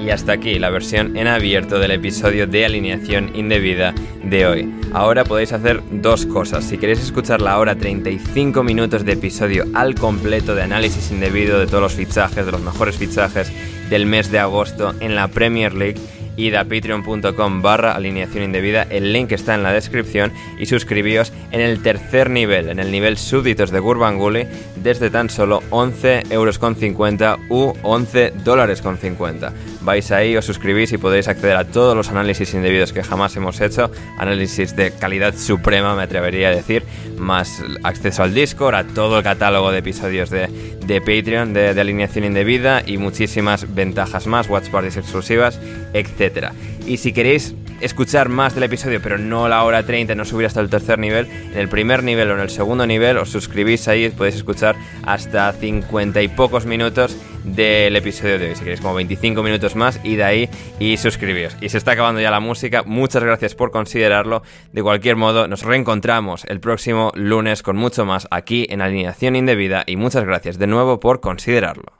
Y 0.00 0.10
hasta 0.10 0.32
aquí 0.32 0.58
la 0.58 0.70
versión 0.70 1.16
en 1.16 1.26
abierto 1.26 1.78
del 1.78 1.90
episodio 1.90 2.46
de 2.46 2.64
alineación 2.64 3.32
indebida 3.34 3.94
de 4.24 4.46
hoy. 4.46 4.74
Ahora 4.92 5.24
podéis 5.24 5.52
hacer 5.52 5.82
dos 5.90 6.24
cosas. 6.24 6.64
Si 6.64 6.78
queréis 6.78 7.00
escuchar 7.00 7.42
la 7.42 7.58
hora 7.58 7.76
35 7.76 8.62
minutos 8.62 9.04
de 9.04 9.12
episodio 9.12 9.66
al 9.74 9.94
completo 9.94 10.54
de 10.54 10.62
análisis 10.62 11.10
indebido 11.10 11.58
de 11.58 11.66
todos 11.66 11.82
los 11.82 11.94
fichajes, 11.94 12.46
de 12.46 12.52
los 12.52 12.62
mejores 12.62 12.96
fichajes 12.96 13.52
del 13.90 14.06
mes 14.06 14.30
de 14.30 14.38
agosto 14.38 14.94
en 15.00 15.14
la 15.14 15.28
Premier 15.28 15.74
League, 15.74 16.00
id 16.36 16.54
a 16.54 16.64
patreon.com 16.64 17.62
barra 17.62 17.92
alineación 17.92 18.44
indebida, 18.44 18.82
el 18.84 19.12
link 19.12 19.32
está 19.32 19.54
en 19.54 19.62
la 19.62 19.72
descripción 19.72 20.32
y 20.58 20.66
suscribíos 20.66 21.32
en 21.50 21.60
el 21.60 21.82
tercer 21.82 22.30
nivel, 22.30 22.68
en 22.68 22.78
el 22.78 22.90
nivel 22.90 23.18
súbditos 23.18 23.70
de 23.70 23.80
Gurbanguly, 23.80 24.46
desde 24.76 25.10
tan 25.10 25.28
solo 25.28 25.62
11 25.70 26.24
euros 26.30 26.58
con 26.58 26.76
50 26.76 27.38
u 27.48 27.74
11 27.82 28.32
dólares 28.44 28.80
con 28.80 28.96
50. 28.96 29.52
Vais 29.82 30.10
ahí, 30.12 30.36
os 30.36 30.44
suscribís 30.44 30.92
y 30.92 30.98
podéis 30.98 31.28
acceder 31.28 31.56
a 31.56 31.64
todos 31.64 31.96
los 31.96 32.08
análisis 32.10 32.52
indebidos 32.54 32.92
que 32.92 33.02
jamás 33.02 33.34
hemos 33.36 33.60
hecho, 33.60 33.90
análisis 34.18 34.76
de 34.76 34.92
calidad 34.92 35.34
suprema 35.34 35.94
me 35.94 36.02
atrevería 36.02 36.48
a 36.48 36.50
decir, 36.54 36.82
más 37.16 37.62
acceso 37.82 38.22
al 38.22 38.34
Discord, 38.34 38.74
a 38.74 38.84
todo 38.84 39.18
el 39.18 39.24
catálogo 39.24 39.72
de 39.72 39.78
episodios 39.78 40.30
de, 40.30 40.48
de 40.84 41.00
Patreon 41.00 41.52
de, 41.52 41.74
de 41.74 41.80
alineación 41.80 42.24
indebida 42.24 42.82
y 42.86 42.98
muchísimas 42.98 43.74
ventajas 43.74 44.26
más, 44.26 44.48
watch 44.48 44.68
parties 44.68 44.96
exclusivas, 44.96 45.58
etc. 45.94 46.48
Y 46.86 46.98
si 46.98 47.12
queréis 47.12 47.54
escuchar 47.80 48.28
más 48.28 48.54
del 48.54 48.64
episodio, 48.64 49.00
pero 49.02 49.18
no 49.18 49.48
la 49.48 49.64
hora 49.64 49.82
30, 49.82 50.14
no 50.14 50.24
subir 50.24 50.46
hasta 50.46 50.60
el 50.60 50.70
tercer 50.70 50.98
nivel, 50.98 51.26
en 51.30 51.58
el 51.58 51.68
primer 51.68 52.02
nivel 52.02 52.30
o 52.30 52.34
en 52.34 52.40
el 52.40 52.50
segundo 52.50 52.86
nivel 52.86 53.16
os 53.18 53.30
suscribís 53.30 53.88
ahí, 53.88 54.08
podéis 54.10 54.36
escuchar 54.36 54.76
hasta 55.04 55.52
50 55.52 56.22
y 56.22 56.28
pocos 56.28 56.66
minutos 56.66 57.16
del 57.44 57.96
episodio 57.96 58.38
de 58.38 58.48
hoy. 58.48 58.54
Si 58.54 58.60
queréis 58.60 58.80
como 58.80 58.94
25 58.94 59.42
minutos 59.42 59.76
más, 59.76 60.00
id 60.04 60.20
ahí 60.20 60.48
y 60.78 60.96
suscribíos. 60.96 61.56
Y 61.60 61.68
se 61.68 61.78
está 61.78 61.92
acabando 61.92 62.20
ya 62.20 62.30
la 62.30 62.40
música, 62.40 62.82
muchas 62.84 63.22
gracias 63.22 63.54
por 63.54 63.70
considerarlo. 63.70 64.42
De 64.72 64.82
cualquier 64.82 65.16
modo, 65.16 65.48
nos 65.48 65.62
reencontramos 65.62 66.44
el 66.46 66.60
próximo 66.60 67.12
lunes 67.14 67.62
con 67.62 67.76
mucho 67.76 68.04
más 68.04 68.28
aquí 68.30 68.66
en 68.70 68.82
Alineación 68.82 69.36
Indebida 69.36 69.84
y 69.86 69.96
muchas 69.96 70.24
gracias 70.24 70.58
de 70.58 70.66
nuevo 70.66 71.00
por 71.00 71.20
considerarlo. 71.20 71.99